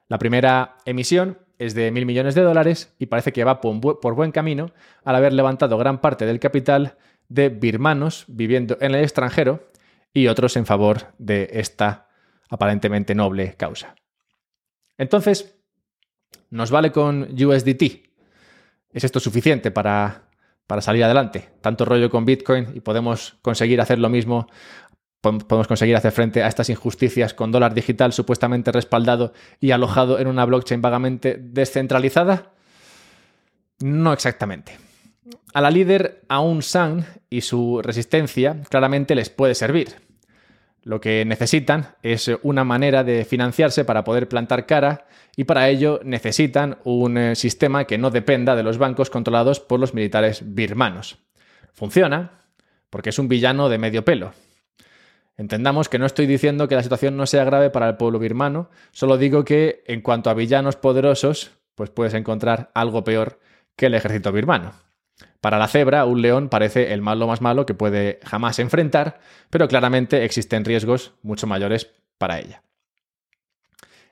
La 0.09 0.19
primera 0.19 0.77
emisión 0.85 1.39
es 1.59 1.75
de 1.75 1.91
mil 1.91 2.07
millones 2.07 2.37
de 2.37 2.43
dólares 2.43 2.95
y 2.99 3.07
parece 3.07 3.33
que 3.33 3.43
va 3.43 3.61
por 3.61 4.15
buen 4.15 4.31
camino 4.31 4.71
al 5.05 5.17
haber 5.17 5.33
levantado 5.33 5.77
gran 5.77 6.01
parte 6.01 6.25
del 6.25 6.39
capital 6.39 6.97
de 7.29 7.49
birmanos 7.49 8.27
viviendo 8.29 8.79
en 8.81 8.95
el 8.95 9.03
extranjero 9.03 9.69
y 10.13 10.29
otros 10.29 10.57
en 10.57 10.67
favor 10.67 11.13
de 11.19 11.51
esta 11.55 12.09
aparentemente 12.49 13.15
noble 13.17 13.55
causa. 13.57 13.97
Entonces, 14.99 15.57
¿Nos 16.51 16.71
vale 16.71 16.93
con 16.93 17.23
USDT? 17.33 17.83
¿Es 18.93 19.03
esto 19.05 19.19
suficiente 19.19 19.73
para, 19.73 20.26
para 20.67 20.83
salir 20.83 21.05
adelante? 21.05 21.49
Tanto 21.61 21.85
rollo 21.85 22.11
con 22.11 22.25
Bitcoin 22.25 22.69
y 22.75 22.81
podemos 22.81 23.37
conseguir 23.43 23.81
hacer 23.81 23.99
lo 23.99 24.09
mismo 24.09 24.49
podemos 25.21 25.67
conseguir 25.67 25.97
hacer 25.97 26.13
frente 26.13 26.43
a 26.43 26.49
estas 26.49 26.71
injusticias 26.71 27.35
con 27.35 27.51
dólar 27.51 27.75
digital 27.75 28.13
supuestamente 28.13 28.71
respaldado 28.71 29.33
y 29.61 29.73
alojado 29.73 30.19
en 30.19 30.29
una 30.29 30.45
blockchain 30.45 30.81
vagamente 30.81 31.37
descentralizada? 31.41 32.53
No 33.81 34.13
exactamente. 34.13 34.79
A 35.53 35.61
la 35.61 35.71
líder 35.71 36.23
Aung 36.29 36.63
San 36.63 37.07
y 37.29 37.41
su 37.41 37.81
resistencia 37.83 38.59
claramente 38.69 39.15
les 39.15 39.31
puede 39.31 39.55
servir. 39.55 40.06
Lo 40.87 41.01
que 41.01 41.25
necesitan 41.25 41.97
es 42.05 42.31
una 42.45 42.63
manera 42.63 43.03
de 43.03 43.25
financiarse 43.25 43.85
para 43.85 44.05
poder 44.05 44.29
plantar 44.29 44.67
cara 44.67 45.09
y 45.35 45.43
para 45.43 45.69
ello 45.69 45.99
necesitan 46.05 46.79
un 46.85 47.19
eh, 47.19 47.35
sistema 47.35 47.87
que 47.87 47.99
no 47.99 48.11
dependa 48.11 48.55
de 48.55 48.63
los 48.63 48.79
bancos 48.79 49.11
controlados 49.11 49.59
por 49.59 49.81
los 49.81 49.95
militares 49.95 50.43
birmanos. 50.55 51.19
Funciona 51.73 52.43
porque 52.89 53.11
es 53.11 53.19
un 53.19 53.27
villano 53.27 53.69
de 53.69 53.79
medio 53.79 54.05
pelo. 54.05 54.33
Entendamos 55.37 55.89
que 55.89 55.99
no 55.99 56.07
estoy 56.07 56.27
diciendo 56.27 56.69
que 56.69 56.77
la 56.77 56.85
situación 56.85 57.17
no 57.17 57.27
sea 57.27 57.43
grave 57.43 57.71
para 57.71 57.89
el 57.89 57.97
pueblo 57.97 58.21
birmano, 58.21 58.71
solo 58.93 59.19
digo 59.19 59.45
que 59.45 59.83
en 59.89 60.03
cuanto 60.03 60.31
a 60.31 60.35
villanos 60.35 60.77
poderosos, 60.77 61.51
pues 61.75 61.91
puedes 61.91 62.15
encontrar 62.15 62.71
algo 62.75 63.03
peor 63.03 63.41
que 63.75 63.87
el 63.87 63.95
ejército 63.95 64.31
birmano. 64.31 64.86
Para 65.47 65.59
la 65.59 65.69
cebra, 65.69 66.05
un 66.07 66.23
león 66.23 66.49
parece 66.49 66.93
el 66.93 67.03
malo 67.03 67.29
más 67.29 67.41
malo 67.41 67.67
que 67.67 67.75
puede 67.75 68.19
jamás 68.25 68.59
enfrentar, 68.59 69.21
pero 69.49 69.69
claramente 69.69 70.25
existen 70.25 70.65
riesgos 70.65 71.13
mucho 71.23 71.47
mayores 71.47 71.89
para 72.19 72.41
ella. 72.41 72.65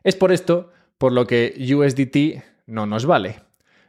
Es 0.04 0.14
por 0.14 0.30
esto 0.30 0.70
por 0.96 1.10
lo 1.10 1.26
que 1.26 1.56
USDT 1.58 2.44
no 2.66 2.86
nos 2.86 3.04
vale. 3.04 3.40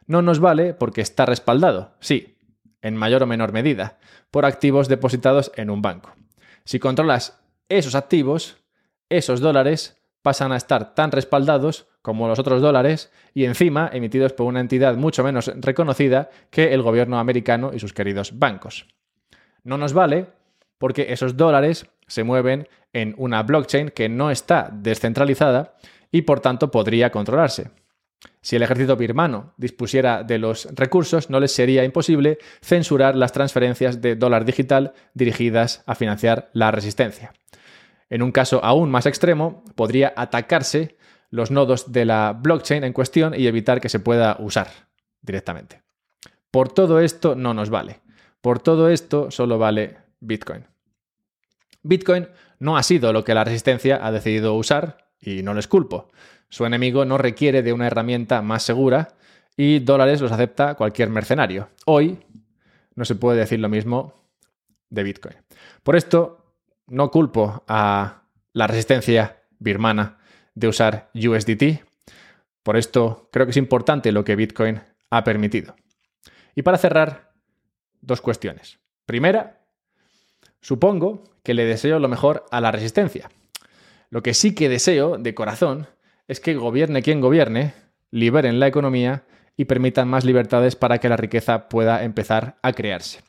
No 0.08 0.24
nos 0.24 0.40
vale 0.40 0.74
porque 0.74 1.02
está 1.02 1.28
respaldado, 1.28 1.94
sí, 2.00 2.36
en 2.82 2.96
mayor 2.96 3.22
o 3.22 3.28
menor 3.28 3.54
medida, 3.54 4.00
por 4.32 4.48
activos 4.48 4.88
depositados 4.88 5.52
en 5.56 5.70
un 5.70 5.84
banco. 5.84 6.16
Si 6.64 6.80
controlas 6.80 7.40
esos 7.70 7.94
activos, 7.94 8.58
esos 9.08 9.40
dólares 9.40 10.02
pasan 10.26 10.52
a 10.52 10.58
estar 10.58 10.96
tan 10.96 11.12
respaldados 11.12 11.86
como 12.02 12.28
los 12.28 12.40
otros 12.40 12.60
dólares 12.60 13.12
y 13.36 13.46
encima 13.46 13.92
emitidos 13.94 14.34
por 14.34 14.48
una 14.48 14.60
entidad 14.60 14.98
mucho 14.98 15.24
menos 15.24 15.52
reconocida 15.58 16.32
que 16.50 16.74
el 16.74 16.82
gobierno 16.82 17.20
americano 17.20 17.70
y 17.76 17.80
sus 17.80 17.94
queridos 17.94 18.40
bancos. 18.40 18.88
No 19.64 19.78
nos 19.78 19.94
vale 19.94 20.26
porque 20.80 21.14
esos 21.14 21.38
dólares 21.38 21.86
se 22.08 22.24
mueven 22.24 22.68
en 22.92 23.14
una 23.20 23.44
blockchain 23.44 23.92
que 23.92 24.10
no 24.10 24.32
está 24.32 24.72
descentralizada 24.74 25.76
y 26.12 26.24
por 26.24 26.40
tanto 26.40 26.72
podría 26.72 27.12
controlarse. 27.12 27.70
si 28.42 28.56
el 28.56 28.64
ejército 28.64 28.96
birmano 28.96 29.54
dispusiera 29.58 30.24
de 30.24 30.40
los 30.40 30.68
recursos, 30.74 31.30
no 31.30 31.40
les 31.40 31.52
sería 31.52 31.84
imposible 31.84 32.40
censurar 32.64 33.16
las 33.16 33.32
transferencias 33.32 34.02
de 34.02 34.16
dólar 34.16 34.44
digital 34.44 34.94
dirigidas 35.14 35.84
a 35.86 35.94
financiar 35.94 36.50
la 36.54 36.72
resistencia. 36.72 37.32
En 38.10 38.22
un 38.22 38.32
caso 38.32 38.64
aún 38.64 38.90
más 38.92 39.06
extremo, 39.06 39.64
podría 39.76 40.14
atacarse 40.16 40.98
los 41.30 41.52
nodos 41.52 41.92
de 41.92 42.06
la 42.06 42.34
blockchain 42.34 42.84
en 42.84 42.94
cuestión 42.94 43.34
y 43.36 43.48
evitar 43.48 43.82
que 43.82 43.90
se 43.90 44.00
pueda 44.00 44.38
usar 44.40 44.68
directamente. 45.22 45.82
Por 46.52 46.72
todo 46.72 47.00
esto 47.00 47.36
no 47.36 47.54
nos 47.54 47.70
vale. 47.70 48.02
Por 48.42 48.60
todo 48.60 48.90
esto 48.90 49.32
solo 49.32 49.58
vale 49.58 49.98
Bitcoin. 50.20 50.66
Bitcoin 51.84 52.28
no 52.60 52.78
ha 52.78 52.84
sido 52.84 53.12
lo 53.12 53.24
que 53.24 53.34
la 53.34 53.44
resistencia 53.44 54.06
ha 54.06 54.12
decidido 54.12 54.54
usar 54.54 55.10
y 55.20 55.44
no 55.44 55.54
les 55.54 55.68
culpo. 55.68 56.10
Su 56.50 56.66
enemigo 56.66 57.06
no 57.06 57.18
requiere 57.18 57.64
de 57.64 57.74
una 57.74 57.88
herramienta 57.88 58.42
más 58.42 58.64
segura 58.64 59.10
y 59.58 59.80
dólares 59.80 60.22
los 60.22 60.32
acepta 60.32 60.76
cualquier 60.76 61.10
mercenario. 61.10 61.70
Hoy 61.86 62.20
no 62.96 63.04
se 63.04 63.16
puede 63.16 63.40
decir 63.40 63.60
lo 63.60 63.70
mismo 63.70 64.14
de 64.90 65.04
Bitcoin. 65.04 65.36
Por 65.84 65.96
esto 65.96 66.45
no 66.88 67.12
culpo 67.12 67.64
a 67.68 68.24
la 68.54 68.68
resistencia 68.68 69.42
birmana 69.60 70.18
de 70.54 70.68
usar 70.68 71.10
USDT. 71.14 71.84
Por 72.64 72.78
esto 72.78 73.30
creo 73.32 73.46
que 73.46 73.52
es 73.52 73.58
importante 73.58 74.12
lo 74.12 74.24
que 74.24 74.36
Bitcoin 74.36 74.82
ha 75.10 75.24
permitido. 75.24 75.76
Y 76.56 76.62
para 76.62 76.78
cerrar, 76.78 77.34
dos 78.02 78.22
cuestiones. 78.22 78.80
Primera, 79.06 79.62
supongo 80.62 81.24
que 81.44 81.54
le 81.54 81.66
deseo 81.66 82.00
lo 82.00 82.08
mejor 82.08 82.46
a 82.52 82.62
la 82.62 82.72
resistencia. 82.72 83.30
Lo 84.10 84.24
que 84.24 84.34
sí 84.34 84.56
que 84.56 84.70
deseo 84.70 85.18
de 85.18 85.36
corazón 85.36 85.88
es 86.28 86.40
que 86.40 86.56
gobierne 86.56 87.02
quien 87.02 87.22
gobierne, 87.22 87.74
liberen 88.12 88.60
la 88.60 88.68
economía 88.68 89.26
y 89.58 89.66
permitan 89.66 90.08
más 90.08 90.26
libertades 90.26 90.76
para 90.76 91.00
que 91.00 91.10
la 91.10 91.18
riqueza 91.18 91.70
pueda 91.70 92.04
empezar 92.04 92.58
a 92.62 92.74
crearse. 92.74 93.22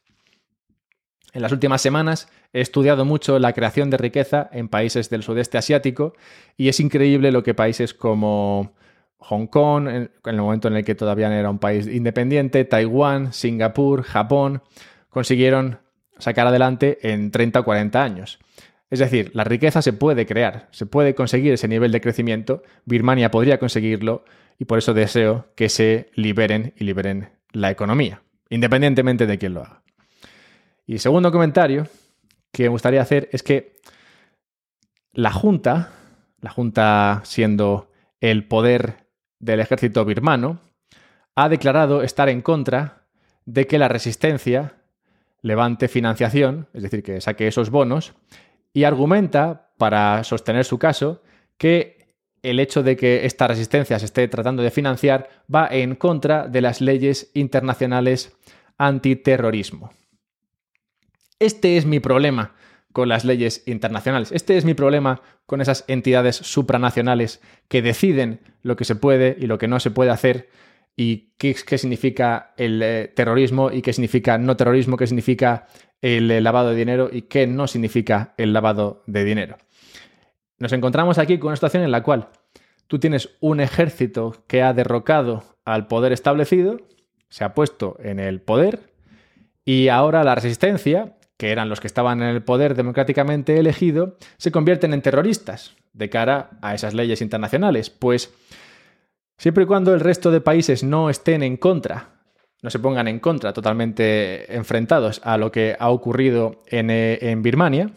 En 1.37 1.42
las 1.42 1.53
últimas 1.53 1.83
semanas 1.83 2.31
he 2.55 2.62
estudiado 2.62 3.05
mucho 3.05 3.38
la 3.38 3.53
creación 3.53 3.90
de 3.90 3.99
riqueza 3.99 4.49
en 4.53 4.68
países 4.68 5.11
del 5.11 5.22
sudeste 5.22 5.59
asiático 5.59 6.14
y 6.57 6.68
es 6.68 6.81
increíble 6.81 7.31
lo 7.31 7.42
que 7.42 7.53
países 7.53 7.92
como 7.92 8.72
Hong 9.18 9.46
Kong, 9.46 9.87
en 9.87 10.11
el 10.25 10.37
momento 10.37 10.68
en 10.68 10.77
el 10.77 10.85
que 10.87 10.94
todavía 10.94 11.31
era 11.38 11.51
un 11.51 11.59
país 11.59 11.88
independiente, 11.88 12.64
Taiwán, 12.64 13.35
Singapur, 13.35 14.03
Japón, 14.03 14.62
consiguieron 15.11 15.79
sacar 16.16 16.46
adelante 16.46 17.01
en 17.03 17.31
30 17.31 17.61
o 17.61 17.64
40 17.64 18.03
años. 18.03 18.38
Es 18.88 19.01
decir, 19.01 19.31
la 19.35 19.44
riqueza 19.44 19.83
se 19.83 19.92
puede 19.92 20.25
crear, 20.25 20.68
se 20.70 20.87
puede 20.87 21.14
conseguir 21.14 21.53
ese 21.53 21.68
nivel 21.68 21.92
de 21.92 22.01
crecimiento, 22.01 22.62
Birmania 22.87 23.31
podría 23.31 23.59
conseguirlo 23.59 24.25
y 24.59 24.64
por 24.64 24.79
eso 24.79 24.94
deseo 24.94 25.49
que 25.55 25.68
se 25.68 26.09
liberen 26.14 26.72
y 26.79 26.85
liberen 26.85 27.29
la 27.53 27.70
economía, 27.70 28.22
independientemente 28.49 29.27
de 29.27 29.37
quién 29.37 29.53
lo 29.53 29.64
haga. 29.64 29.83
Y 30.87 30.99
segundo 30.99 31.33
comentario 31.33 31.88
que 32.53 32.64
me 32.64 32.68
gustaría 32.68 33.03
hacer 33.03 33.29
es 33.33 33.42
que 33.42 33.77
la 35.12 35.33
Junta, 35.33 35.90
la 36.40 36.51
Junta 36.51 37.22
siendo 37.25 37.90
el 38.20 38.46
poder 38.46 39.09
del 39.40 39.61
ejército 39.61 40.05
birmano, 40.05 40.61
ha 41.35 41.49
declarado 41.49 42.03
estar 42.03 42.29
en 42.29 42.40
contra 42.40 43.07
de 43.44 43.66
que 43.66 43.79
la 43.79 43.88
resistencia 43.88 44.77
levante 45.42 45.88
financiación, 45.88 46.68
es 46.72 46.83
decir, 46.83 47.03
que 47.03 47.20
saque 47.20 47.46
esos 47.46 47.70
bonos, 47.70 48.14
y 48.72 48.85
argumenta, 48.85 49.72
para 49.79 50.25
sostener 50.25 50.64
su 50.64 50.79
caso, 50.79 51.22
que 51.59 52.14
el 52.42 52.61
hecho 52.61 52.83
de 52.83 52.96
que 52.96 53.27
esta 53.27 53.46
resistencia 53.46 53.99
se 53.99 54.07
esté 54.07 54.29
tratando 54.29 54.62
de 54.62 54.70
financiar 54.70 55.29
va 55.53 55.68
en 55.70 55.94
contra 55.96 56.49
de 56.49 56.61
las 56.61 56.81
leyes 56.81 57.31
internacionales 57.35 58.37
antiterrorismo. 58.79 59.90
Este 61.38 61.77
es 61.77 61.85
mi 61.85 62.01
problema 62.01 62.55
con 62.92 63.11
las 63.11 63.27
leyes 63.27 63.62
internacionales. 63.66 64.33
Este 64.33 64.57
es 64.57 64.64
mi 64.64 64.72
problema 64.72 65.20
con 65.44 65.61
esas 65.61 65.85
entidades 65.87 66.37
supranacionales 66.37 67.42
que 67.68 67.83
deciden 67.83 68.40
lo 68.62 68.77
que 68.77 68.87
se 68.87 68.96
puede 68.96 69.37
y 69.38 69.46
lo 69.46 69.59
que 69.59 69.68
no 69.68 69.79
se 69.79 69.90
puede 69.90 70.11
hacer 70.11 70.49
y 70.96 71.33
qué, 71.37 71.55
significa 71.55 72.55
el 72.57 72.83
eh, 72.83 73.12
terrorismo 73.14 73.70
y 73.70 73.83
qué 73.83 73.92
significa 73.92 74.38
no 74.38 74.57
terrorismo, 74.57 74.96
qué 74.96 75.07
significa 75.07 75.66
el 76.01 76.31
eh, 76.31 76.40
lavado 76.40 76.70
de 76.70 76.77
dinero 76.77 77.11
y 77.12 77.22
qué 77.22 77.46
no 77.46 77.66
significa 77.66 78.33
el 78.38 78.55
lavado 78.55 79.03
de 79.07 79.25
dinero. 79.25 79.59
Nos 80.59 80.72
encontramos 80.72 81.18
aquí 81.18 81.38
con 81.38 81.49
una 81.49 81.57
situación 81.57 81.83
en 81.83 81.92
la 81.92 82.03
cual 82.03 82.31
tú 82.87 82.99
tienes 82.99 83.37
un 83.40 83.61
ejército 83.61 84.42
que 84.46 84.62
ha 84.62 84.72
derrocado 84.72 85.44
al 85.66 85.87
poder 85.87 86.12
establecido, 86.12 86.79
se 87.29 87.44
ha 87.44 87.53
puesto 87.53 87.99
en 88.01 88.20
el 88.20 88.40
poder 88.40 88.94
y 89.66 89.88
ahora 89.88 90.25
la 90.25 90.35
resistencia 90.35 91.15
que 91.37 91.51
eran 91.51 91.68
los 91.68 91.81
que 91.81 91.87
estaban 91.87 92.22
en 92.22 92.29
el 92.29 92.42
poder 92.42 92.75
democráticamente 92.75 93.59
elegido, 93.59 94.16
se 94.38 94.51
convierten 94.51 94.94
en 94.94 95.03
terroristas 95.03 95.77
de 95.92 96.09
cara 96.09 96.51
a 96.62 96.75
esas 96.75 96.94
leyes 96.94 97.20
internacionales. 97.20 97.90
Pues 97.90 98.33
siempre 99.37 99.64
y 99.64 99.66
cuando 99.66 99.94
el 99.94 100.01
resto 100.01 100.31
de 100.31 100.40
países 100.40 100.83
no 100.83 101.11
estén 101.11 101.42
en 101.42 101.57
contra, 101.57 102.11
no 102.62 102.70
se 102.70 102.79
pongan 102.79 103.09
en 103.09 103.20
contra, 103.20 103.53
totalmente 103.53 104.55
enfrentados 104.55 105.20
a 105.25 105.37
lo 105.37 105.53
que 105.53 105.77
ha 105.79 105.90
ocurrido 105.90 106.62
en, 106.66 106.90
eh, 106.90 107.18
en 107.20 107.42
Birmania, 107.42 107.90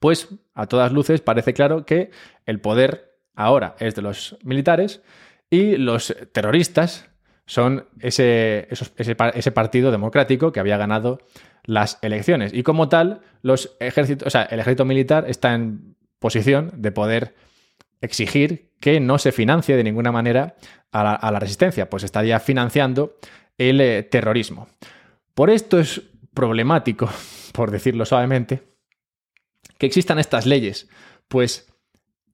pues 0.00 0.28
a 0.54 0.66
todas 0.66 0.92
luces 0.92 1.20
parece 1.20 1.54
claro 1.54 1.84
que 1.84 2.10
el 2.46 2.60
poder 2.60 3.12
ahora 3.34 3.76
es 3.78 3.94
de 3.94 4.02
los 4.02 4.36
militares 4.42 5.02
y 5.48 5.76
los 5.76 6.16
terroristas 6.32 7.08
son 7.46 7.86
ese, 8.00 8.68
ese, 8.96 9.52
partido 9.52 9.90
democrático 9.90 10.52
que 10.52 10.60
había 10.60 10.76
ganado 10.76 11.18
las 11.64 11.98
elecciones. 12.02 12.52
Y 12.52 12.62
como 12.62 12.88
tal, 12.88 13.20
los 13.42 13.76
ejércitos, 13.80 14.26
o 14.26 14.30
sea, 14.30 14.42
el 14.42 14.60
ejército 14.60 14.84
militar 14.84 15.26
está 15.28 15.54
en 15.54 15.96
posición 16.18 16.72
de 16.76 16.92
poder 16.92 17.34
exigir 18.00 18.72
que 18.80 19.00
no 19.00 19.18
se 19.18 19.32
financie 19.32 19.76
de 19.76 19.84
ninguna 19.84 20.12
manera 20.12 20.56
a 20.90 21.30
la, 21.30 21.38
resistencia, 21.38 21.88
pues 21.88 22.02
estaría 22.02 22.38
financiando 22.40 23.16
el 23.56 23.80
eh, 23.80 24.02
terrorismo. 24.02 24.68
Por 25.34 25.48
esto 25.48 25.78
es 25.78 26.02
problemático, 26.34 27.08
por 27.52 27.70
decirlo 27.70 28.04
suavemente, 28.04 28.62
que 29.78 29.86
existan 29.86 30.18
estas 30.18 30.46
leyes, 30.46 30.88
pues 31.28 31.72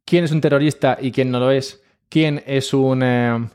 quién 0.05 0.25
es 0.25 0.33
un 0.33 0.41
terrorista 0.41 0.99
y 1.01 1.13
quién 1.13 1.31
no 1.31 1.39
lo 1.39 1.51
es, 1.51 1.83
quién 2.09 2.43
es 2.47 2.75
un 2.75 3.03
eh, 3.03 3.49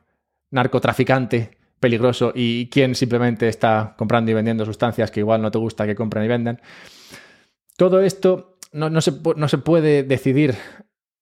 narcotraficante 0.51 1.57
peligroso 1.83 2.31
y 2.33 2.67
quién 2.67 2.95
simplemente 2.95 3.49
está 3.49 3.93
comprando 3.97 4.31
y 4.31 4.33
vendiendo 4.33 4.63
sustancias 4.63 5.11
que 5.11 5.19
igual 5.19 5.41
no 5.41 5.51
te 5.51 5.57
gusta 5.57 5.85
que 5.85 5.95
compren 5.95 6.23
y 6.23 6.29
vendan. 6.29 6.61
Todo 7.75 7.99
esto 8.01 8.55
no, 8.71 9.01
se, 9.01 9.11
puede 9.11 10.03
decidir 10.03 10.55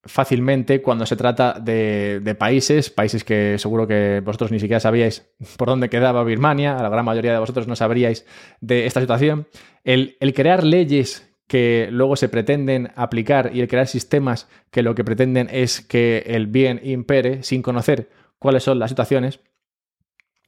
fácilmente 0.03 0.83
cuando 0.83 1.07
se 1.07 1.15
trata 1.15 1.59
de, 1.59 2.35
países, 2.37 2.91
países 2.91 3.23
que 3.23 3.57
seguro 3.57 3.87
que 3.87 4.21
vosotros 4.23 4.51
ni 4.51 4.59
siquiera 4.59 4.79
sabíais 4.79 5.33
por 5.57 5.67
dónde 5.67 5.89
quedaba 5.89 6.23
Birmania, 6.23 6.75
la 6.75 6.89
gran 6.89 7.05
mayoría 7.05 7.33
de 7.33 7.39
vosotros 7.39 7.67
no 7.67 7.75
sabríais 7.75 8.27
de 8.59 8.85
esta 8.85 9.01
situación. 9.01 9.47
El, 9.83 10.15
el 10.19 10.35
crear 10.35 10.63
leyes 10.63 11.27
que 11.47 11.87
luego 11.89 12.15
se 12.17 12.29
pretenden 12.29 12.91
aplicar 12.95 13.49
y 13.51 13.61
el 13.61 13.67
crear 13.67 13.87
sistemas 13.87 14.47
que 14.69 14.83
lo 14.83 14.93
que 14.93 15.03
pretenden 15.03 15.49
es 15.51 15.81
que 15.81 16.23
el 16.27 16.45
bien 16.45 16.79
impere 16.83 17.41
sin 17.41 17.63
conocer 17.63 18.09
cuáles 18.37 18.61
son 18.61 18.77
las 18.77 18.91
situaciones, 18.91 19.39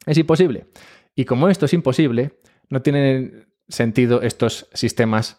es 0.06 0.18
imposible. 0.18 0.66
Y 1.14 1.24
como 1.24 1.48
esto 1.48 1.66
es 1.66 1.72
imposible, 1.72 2.40
no 2.68 2.82
tienen 2.82 3.46
sentido 3.68 4.22
estos 4.22 4.68
sistemas 4.72 5.38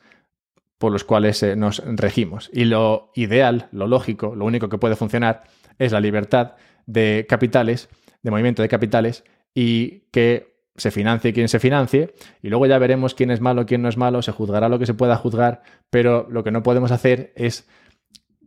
por 0.78 0.92
los 0.92 1.04
cuales 1.04 1.42
eh, 1.44 1.56
nos 1.56 1.82
regimos. 1.86 2.50
Y 2.54 2.66
lo 2.66 3.12
ideal, 3.16 3.70
lo 3.72 3.88
lógico, 3.88 4.36
lo 4.36 4.46
único 4.46 4.70
que 4.70 4.78
puede 4.78 4.96
funcionar 4.96 5.44
es 5.80 5.92
la 5.92 6.00
libertad 6.00 6.56
de 6.86 7.26
capitales, 7.28 7.90
de 8.22 8.32
movimiento 8.32 8.62
de 8.62 8.70
capitales, 8.70 9.24
y 9.54 10.02
que 10.12 10.56
se 10.76 10.92
financie 10.92 11.34
quien 11.34 11.48
se 11.48 11.60
financie, 11.60 12.14
y 12.42 12.50
luego 12.50 12.66
ya 12.66 12.78
veremos 12.78 13.16
quién 13.16 13.32
es 13.32 13.40
malo, 13.40 13.66
quién 13.66 13.82
no 13.82 13.88
es 13.88 13.96
malo, 13.96 14.22
se 14.22 14.34
juzgará 14.34 14.68
lo 14.68 14.78
que 14.78 14.86
se 14.86 14.94
pueda 14.94 15.16
juzgar, 15.16 15.62
pero 15.90 16.28
lo 16.30 16.44
que 16.44 16.52
no 16.52 16.64
podemos 16.64 16.92
hacer 16.92 17.32
es 17.36 17.68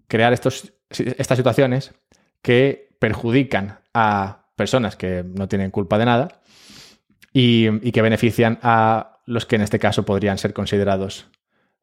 crear 0.08 0.34
estos, 0.34 0.74
estas 0.90 1.38
situaciones 1.38 1.94
que 2.42 2.90
perjudican 2.98 3.78
a 3.94 4.47
personas 4.58 4.96
que 4.96 5.24
no 5.24 5.48
tienen 5.48 5.70
culpa 5.70 5.96
de 5.96 6.04
nada 6.04 6.42
y, 7.32 7.90
que 7.92 8.02
benefician 8.02 8.58
a 8.62 9.20
los 9.24 9.46
que 9.46 9.56
en 9.56 9.62
este 9.62 9.78
caso 9.78 10.04
podrían 10.04 10.36
ser 10.36 10.52
considerados 10.52 11.28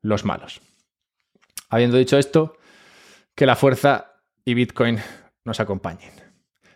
los 0.03 0.25
malos. 0.25 0.61
Habiendo 1.69 1.97
dicho 1.97 2.19
esto, 2.19 2.57
que 3.33 3.47
la 3.47 3.55
fuerza 3.55 4.17
y 4.43 4.53
Bitcoin 4.53 4.99
nos 5.43 5.59
acompañen. 5.59 6.11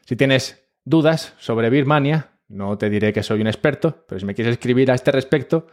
Si 0.06 0.16
tienes 0.16 0.64
dudas 0.84 1.34
sobre 1.38 1.70
Birmania, 1.70 2.32
no 2.48 2.78
te 2.78 2.90
diré 2.90 3.14
que 3.14 3.22
soy 3.22 3.42
un 3.42 3.48
experto, 3.48 4.06
pero 4.08 4.20
si 4.20 4.26
me 4.26 4.34
quieres 4.34 4.54
escribir 4.54 4.90
a 4.90 4.96
este 4.96 5.12
respecto, 5.12 5.68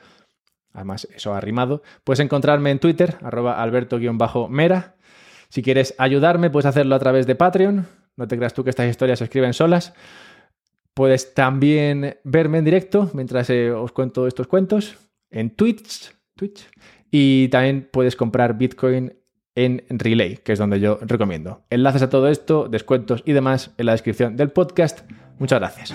además 0.72 1.08
eso 1.14 1.32
ha 1.34 1.40
rimado, 1.40 1.82
puedes 2.04 2.20
encontrarme 2.20 2.70
en 2.70 2.80
Twitter, 2.80 3.16
arroba 3.22 3.62
alberto-mera. 3.62 4.96
Si 5.48 5.62
quieres 5.62 5.94
ayudarme, 5.96 6.50
puedes 6.50 6.66
hacerlo 6.66 6.96
a 6.96 6.98
través 6.98 7.26
de 7.26 7.36
Patreon, 7.36 7.86
No 8.16 8.26
te 8.26 8.36
creas 8.36 8.54
tú 8.54 8.64
que 8.64 8.70
estas 8.70 8.88
historias 8.88 9.18
se 9.18 9.24
escriben 9.24 9.52
solas. 9.52 9.94
Puedes 10.94 11.34
también 11.34 12.16
verme 12.24 12.58
en 12.58 12.64
directo 12.64 13.10
mientras 13.12 13.50
eh, 13.50 13.70
os 13.70 13.92
cuento 13.92 14.26
estos 14.26 14.46
cuentos 14.46 14.96
en 15.30 15.50
Twitch, 15.50 16.14
Twitch. 16.34 16.68
Y 17.10 17.48
también 17.48 17.88
puedes 17.92 18.16
comprar 18.16 18.56
Bitcoin 18.56 19.12
en 19.54 19.82
Relay, 19.88 20.36
que 20.36 20.52
es 20.52 20.58
donde 20.58 20.80
yo 20.80 20.98
recomiendo. 21.02 21.62
Enlaces 21.70 22.02
a 22.02 22.10
todo 22.10 22.28
esto, 22.28 22.68
descuentos 22.68 23.22
y 23.24 23.32
demás 23.32 23.72
en 23.78 23.86
la 23.86 23.92
descripción 23.92 24.36
del 24.36 24.50
podcast. 24.50 25.00
Muchas 25.38 25.58
gracias. 25.58 25.94